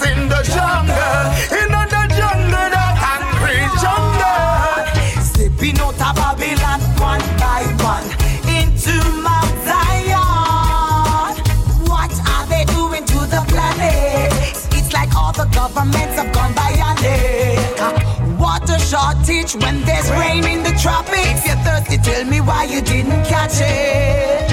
[19.22, 21.14] Shortage when there's rain in the tropics.
[21.14, 24.50] If you're thirsty, tell me why you didn't catch it.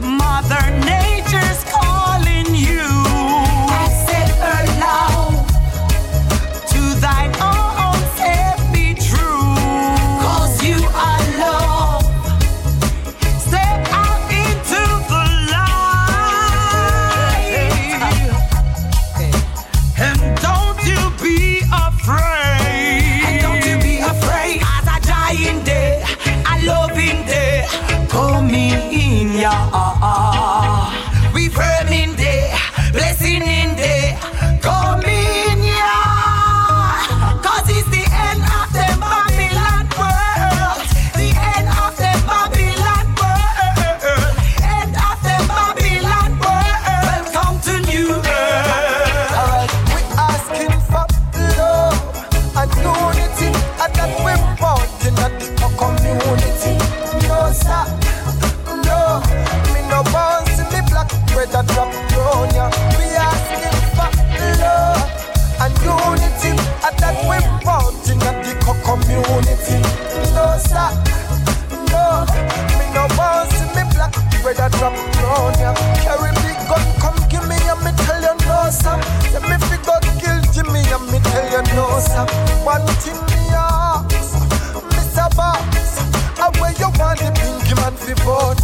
[0.00, 1.19] Mother Nature's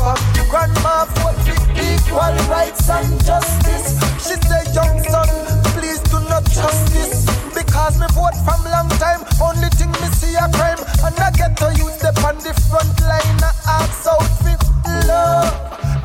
[0.06, 0.22] vote?
[0.50, 1.34] Grandma for
[1.74, 3.98] equal rights and justice.
[4.22, 5.28] She say young son,
[5.74, 7.26] please do not trust this.
[7.54, 10.78] Because me vote from long time, only thing me see a crime.
[11.04, 14.56] And I get to use the on the front line, I ask out for
[15.08, 15.50] love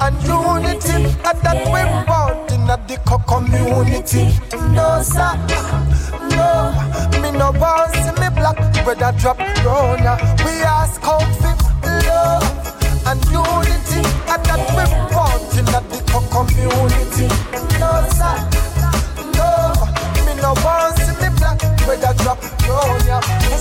[0.01, 0.97] and unity,
[1.27, 4.33] and that we want in the co- community.
[4.73, 5.33] No sir,
[6.33, 6.73] no,
[7.21, 10.01] me no want see me black brother drop down.
[10.43, 11.70] We ask out for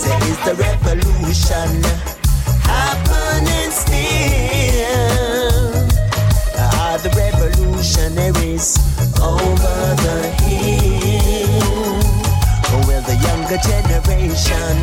[0.01, 1.85] Say it's the revolution
[2.65, 4.89] happening still.
[6.81, 8.79] Are the revolutionaries
[9.21, 12.01] over the hill?
[12.65, 14.77] Oh, or will the younger generation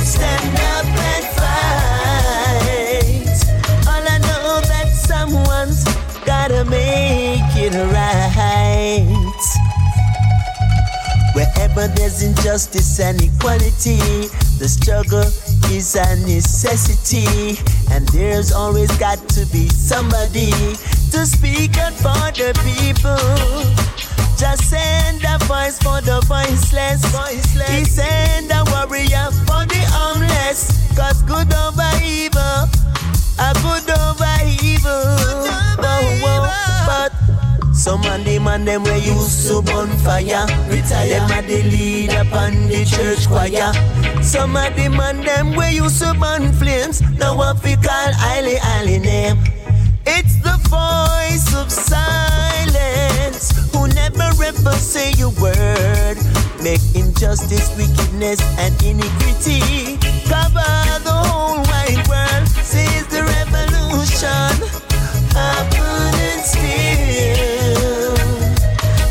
[0.00, 1.17] stand up
[11.78, 14.02] Wherever there's injustice and equality,
[14.58, 15.30] the struggle
[15.70, 17.54] is a necessity.
[17.94, 20.50] And there's always got to be somebody
[21.14, 23.14] to speak up for the people.
[24.34, 26.98] Just send a voice for the voiceless.
[27.14, 27.70] voiceless.
[27.70, 30.74] He send a warrior for the homeless.
[30.98, 32.66] Cause good over evil,
[33.38, 34.34] a good over
[34.66, 35.06] evil.
[35.78, 36.58] Whoa, oh, oh, whoa.
[36.90, 37.47] But
[37.78, 40.46] some of them and them we used to burn fire.
[40.68, 41.20] Retire.
[41.20, 43.72] Them are the lead upon the church choir.
[44.22, 47.00] Some of them and them we used to burn flames.
[47.18, 49.38] Now what we call highly, highly name.
[50.04, 56.18] It's the voice of silence who never ever say a word.
[56.62, 59.96] Make injustice, wickedness, and iniquity
[60.26, 60.74] cover
[61.06, 62.48] the whole wide world.
[62.48, 64.66] Says the revolution
[65.32, 67.57] happening still.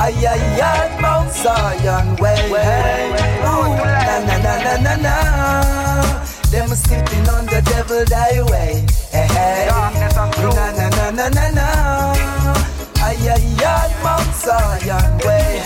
[0.00, 2.50] Ay ay ay, Mount Zion way.
[3.44, 5.14] Ooh, na na na na na na.
[6.50, 8.84] Them sitting on the devil highway.
[9.12, 9.68] Hey, hey.
[9.70, 11.68] Na na na na na na.
[13.02, 15.62] Ay ay ay, Mount Zion way.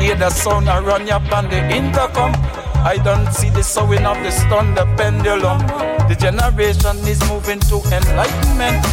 [0.00, 2.32] Hear the sound I run up on the intercom.
[2.86, 5.58] I don't see the sowing of the stone, the pendulum.
[6.06, 8.86] The generation is moving to enlightenment.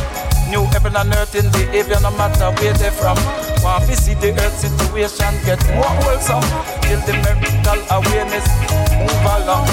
[0.54, 3.18] New heaven and earth in behavior, no matter where they're from.
[3.66, 6.46] Want to see the earth situation get more wholesome.
[6.86, 8.46] Till the miracle awareness
[9.02, 9.66] move along.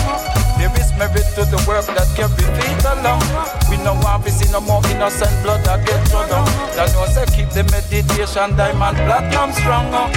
[0.56, 3.20] There is merit to the work that can be faith along.
[3.68, 6.48] We know want to see no more innocent blood that get thrown down.
[6.72, 10.08] That they keep the meditation diamond platinum stronger.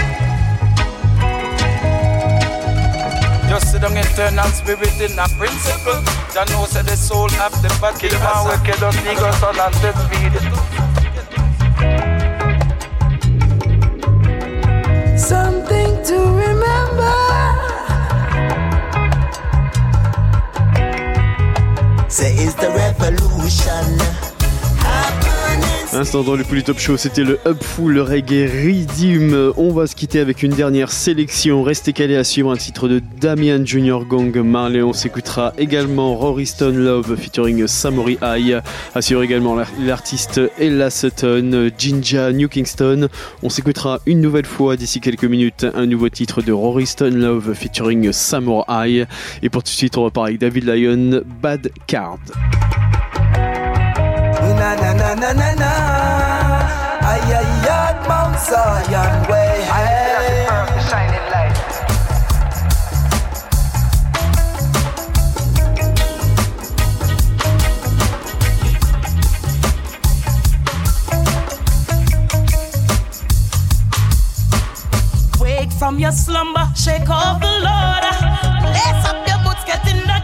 [3.54, 6.02] Just sit down eternal spirit in a principle.
[6.34, 8.10] That knows that the soul have the body.
[8.10, 10.34] And wicked on nigga son and dead feed
[15.20, 17.14] Something to remember.
[22.10, 24.33] Say it's the revolution.
[25.94, 29.54] À L'instant dans le plus top show, c'était le Upful Reggae Redeem.
[29.58, 31.62] On va se quitter avec une dernière sélection.
[31.62, 34.82] Restez calés à suivre un titre de Damian Junior Gong Marley.
[34.82, 38.60] On s'écoutera également Rory Stone Love featuring Samurai Eye.
[38.96, 43.08] Assure également l'artiste Ella Sutton, Jinja New Kingston.
[43.42, 47.54] On s'écoutera une nouvelle fois d'ici quelques minutes un nouveau titre de Rory Stone Love
[47.54, 49.06] featuring Samurai.
[49.42, 52.20] Et pour tout de suite, on repart avec David Lyon, Bad Card.
[54.64, 55.72] Na na na na na na.
[57.04, 59.60] Ay ay ay, Mount Zion way.
[60.88, 61.60] Shining light.
[75.40, 78.04] Wake from your slumber, shake off the Lord.
[78.74, 80.18] Lace up your boots, get in the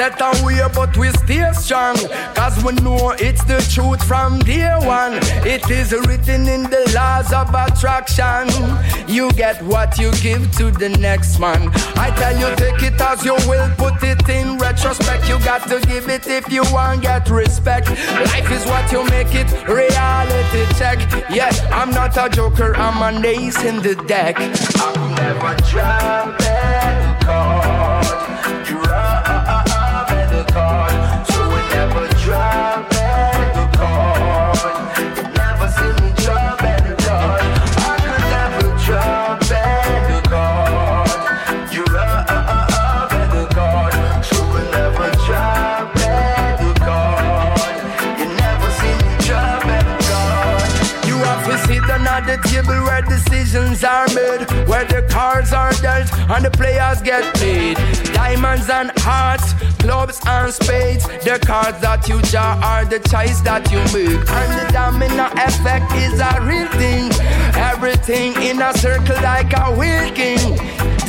[0.00, 1.94] set away, but we stay strong.
[2.34, 5.18] Cause we know it's the truth from day one.
[5.44, 8.48] It is written in the laws of attraction.
[9.06, 11.68] You get what you give to the next man.
[12.06, 15.28] I tell you, take it as you will, put it in retrospect.
[15.28, 17.90] You got to give it if you want get respect.
[17.90, 20.98] Life is what you make it, reality check.
[21.28, 24.36] Yeah, I'm not a joker, I'm an ace in the deck.
[24.38, 26.49] I'm never drop
[56.30, 57.76] and the players get paid.
[58.14, 63.70] Diamonds and hearts, clubs and spades, the cards that you draw are the choice that
[63.72, 64.22] you make.
[64.30, 67.10] And the domino effect is a real thing.
[67.56, 70.56] Everything in a circle like a wheel king.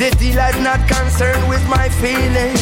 [0.00, 2.60] The dealer's not concerned with my feelings,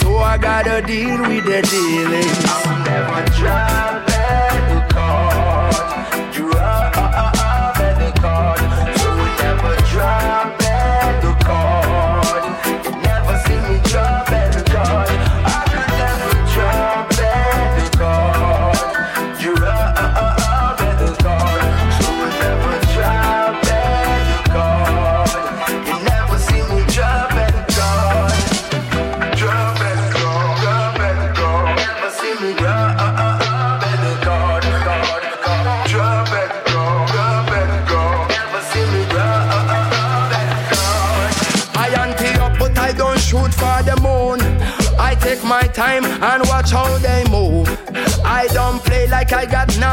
[0.00, 2.42] so I gotta deal with the dealings.
[2.44, 5.95] I'll never drop the card.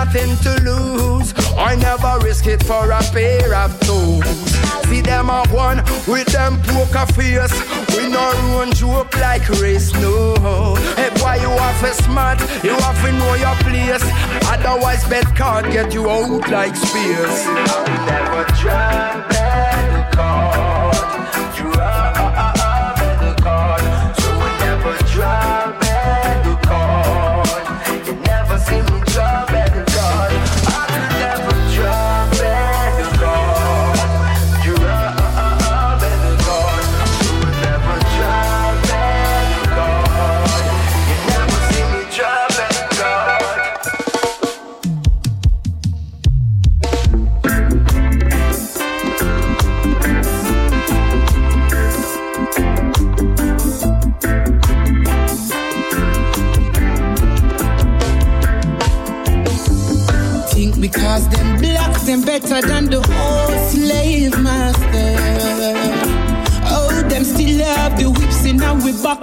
[0.05, 1.33] Nothing to lose.
[1.57, 4.25] I never risk it for a pair of toes.
[4.87, 5.77] See them a one
[6.07, 7.55] with them poker face.
[7.95, 10.75] We no run joke like race, no.
[10.97, 12.39] Hey, why you have to smart?
[12.63, 14.03] You have to know your place.
[14.53, 17.39] Otherwise, bet can't get you out like spears.
[17.47, 19.32] I will never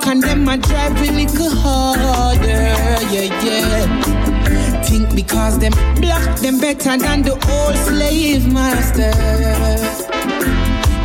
[0.06, 2.40] and them a drive a little harder.
[3.12, 4.82] Yeah, yeah.
[4.84, 9.12] Think because them black, them better than the old slave master.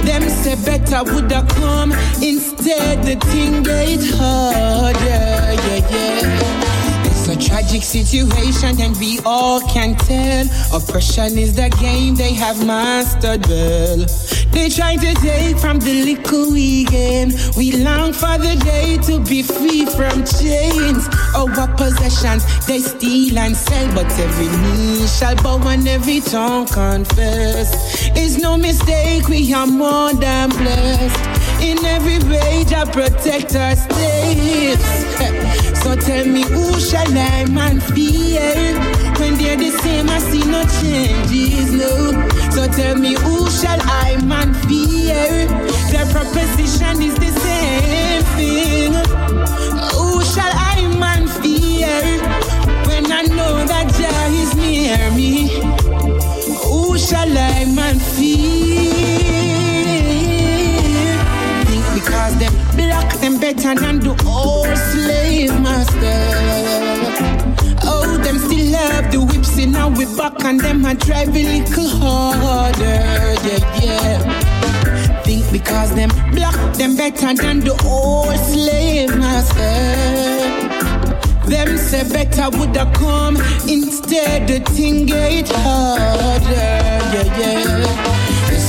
[0.06, 1.92] Them say better woulda come
[2.22, 5.00] instead the thing get harder.
[5.06, 7.06] Yeah, yeah.
[7.06, 10.46] It's a tragic situation and we all can tell.
[10.74, 14.06] Oppression is the game they have mastered well.
[14.56, 17.34] They try to take from the little we gain.
[17.58, 21.10] We long for the day to be free from chains.
[21.36, 27.70] Our possessions they steal and sell, but every knee shall bow and every tongue confess.
[28.16, 31.62] It's no mistake, we are more than blessed.
[31.62, 34.84] In every rage, I protect our slaves.
[35.86, 38.95] So tell me, who shall I man fear?
[39.26, 42.14] When they're the same, I see no changes, no.
[42.52, 45.48] So tell me, who shall I man fear?
[45.90, 48.94] Their proposition is the same thing.
[49.98, 51.98] Who shall I man fear?
[52.86, 55.50] When I know that Jah is near me,
[56.62, 58.46] who shall I man fear?
[61.66, 66.85] Think because them black, them better than the old slave master.
[68.92, 73.02] Have the whips in our back and them a drive a little harder.
[73.46, 75.22] Yeah, yeah.
[75.24, 80.26] Think because them block them better than the old slave master.
[81.50, 83.38] Them say better woulda come
[83.68, 86.54] instead the thing get harder.
[87.14, 87.95] Yeah, yeah.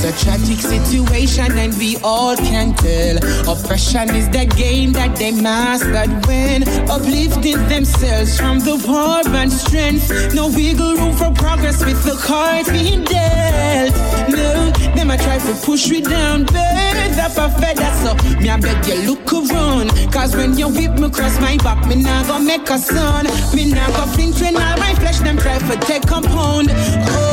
[0.07, 3.17] A tragic situation and we all can tell.
[3.51, 10.07] Oppression is the game that they mastered when uplifting themselves from the war and strength.
[10.33, 13.93] No wiggle room for progress with the cards being dealt.
[14.31, 17.91] No, them a try to push me down, birds up a feather.
[17.99, 21.85] So me I beg you look around, cause when you whip me cross my back,
[21.85, 23.27] me now nah go make a sound.
[23.53, 26.69] Me nah go flinch when all my flesh them try to take compound.
[26.71, 27.26] Oh,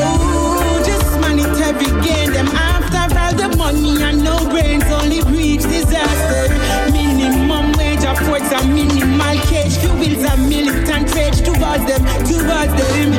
[2.02, 2.32] gain.
[2.32, 6.52] Them after all the money and no brains only breeds disaster.
[6.92, 9.76] Minimum wage affords a minimal cage.
[9.78, 13.10] Fuels a militant rage towards them, towards them.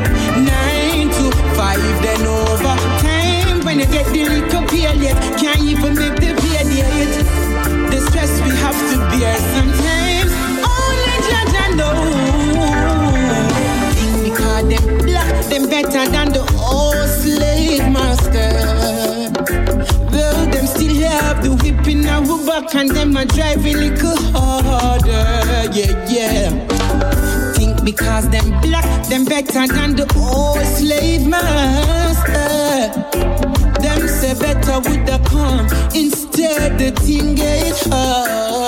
[0.46, 3.64] Nine to five, then over time.
[3.66, 7.18] When you get the little pay late, can't even make the pay date.
[7.92, 10.32] The stress we have to bear sometimes.
[10.74, 11.96] Only judge and know.
[14.24, 16.85] Because them black, them better than the old
[21.46, 25.70] the whip in our back and them a drive a little harder.
[25.78, 27.54] Yeah, yeah.
[27.54, 32.90] Think because them black, them better than the old slave master.
[33.82, 38.65] Them say better would have come instead the thing get harder.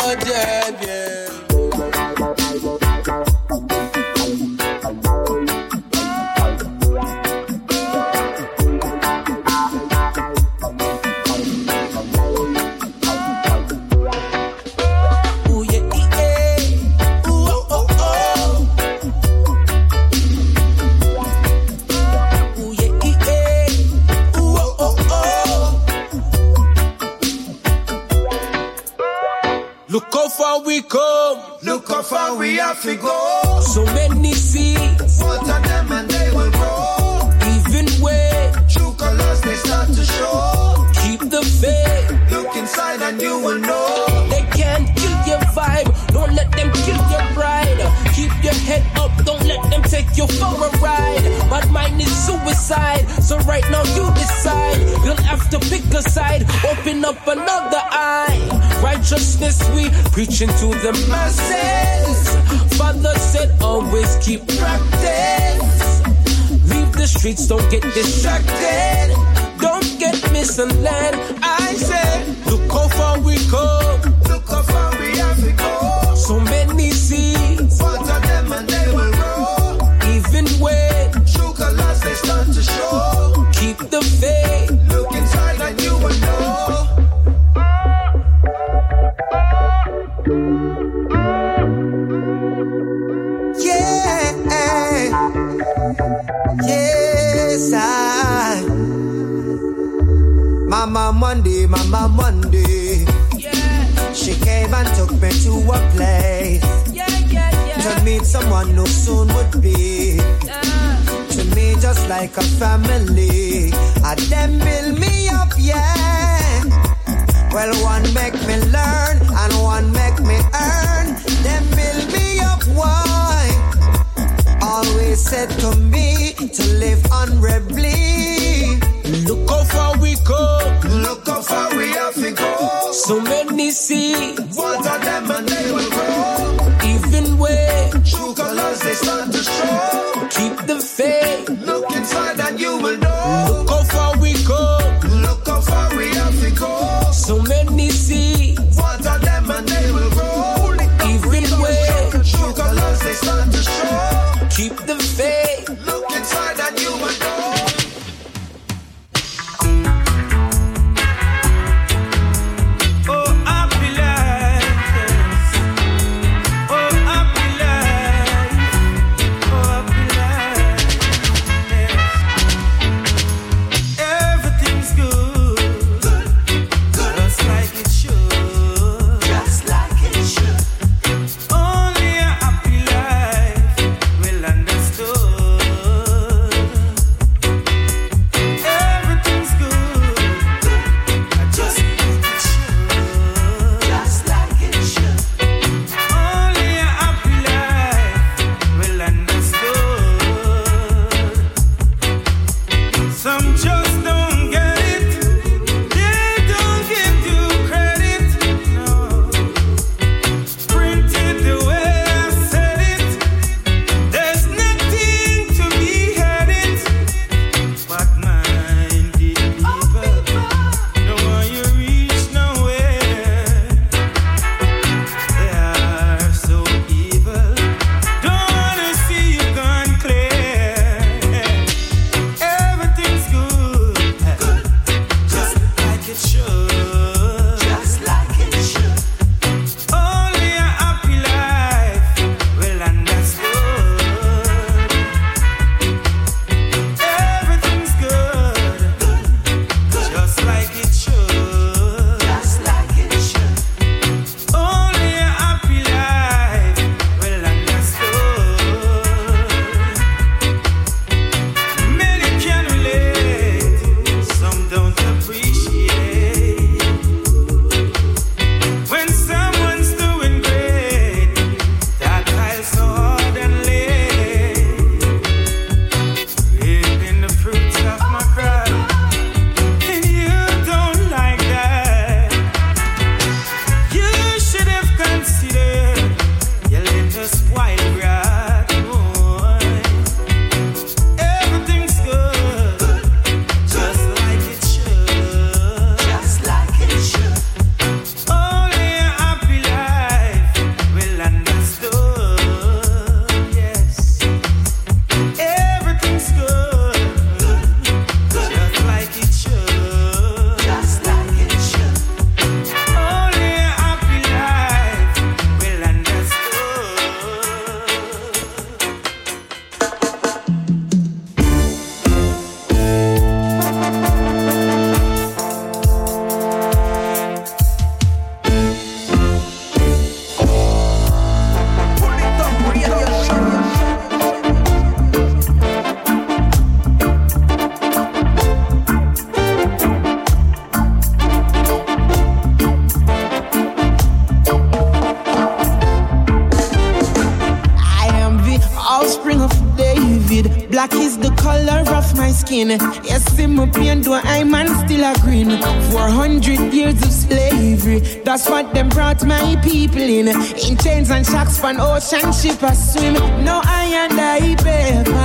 [352.58, 352.70] Skin.
[353.04, 355.62] Yes, see my pain, though I man still a green.
[355.92, 360.28] 400 years of slavery, that's what them brought my people in.
[360.28, 363.14] In chains and shacks from ocean ship I swim.
[363.44, 364.40] No I and I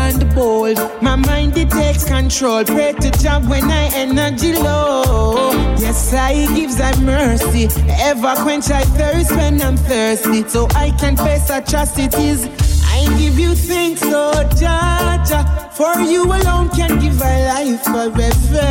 [0.03, 0.79] on the bold.
[1.03, 2.65] My mind it takes control.
[2.65, 5.53] Pray to job when I energy low.
[5.79, 7.69] Yes, I gives I mercy.
[7.89, 10.47] Ever quench I thirst when I'm thirsty.
[10.49, 12.47] So I can face atrocities.
[12.95, 15.25] I give you thanks, oh Jah,
[15.83, 18.71] for you alone can give my life forever.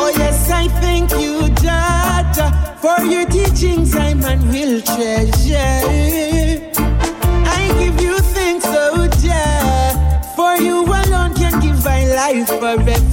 [0.00, 2.32] Oh yes, I thank you, Jah,
[2.80, 5.80] for your teachings I'm man will treasure.
[7.58, 13.07] I give you thanks, oh Jah, for you alone can give my life forever.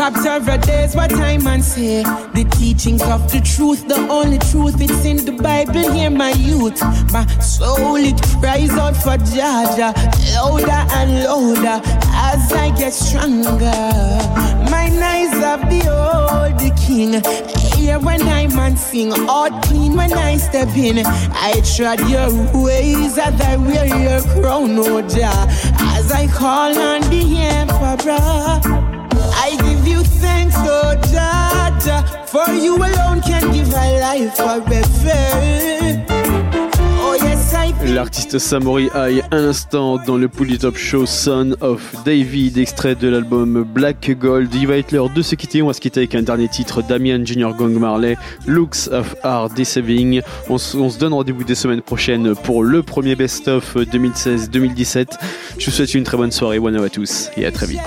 [0.00, 2.02] Chapter of days, what I man say.
[2.32, 5.92] The teachings of the truth, the only truth, it's in the Bible.
[5.92, 6.80] Hear my youth,
[7.12, 9.92] my soul it cries out for Jaja,
[10.32, 11.82] louder and louder
[12.14, 13.76] as I get stronger.
[14.72, 17.20] My eyes of the old the king.
[17.76, 21.04] Hear when I man sing, all clean when I step in.
[21.04, 22.30] I trod your
[22.64, 25.44] ways as I wear your crown, oh Jah,
[25.94, 28.79] as I call on the emperor.
[32.44, 34.82] For you alone can give my life forever.
[37.02, 37.16] Oh
[37.86, 43.64] L'artiste Samori High, un instant dans le Top Show Son of David, extrait de l'album
[43.64, 44.54] Black Gold.
[44.54, 45.62] Il va être l'heure de se quitter.
[45.62, 49.50] On va se quitter avec un dernier titre Damien Junior Gong Marley, Looks of Art
[49.50, 50.20] Deceiving.
[50.48, 55.06] On, se- on se donne rendez-vous des semaines prochaines pour le premier best-of 2016-2017.
[55.58, 56.58] Je vous souhaite une très bonne soirée.
[56.60, 57.80] Bonne à tous et à très vite.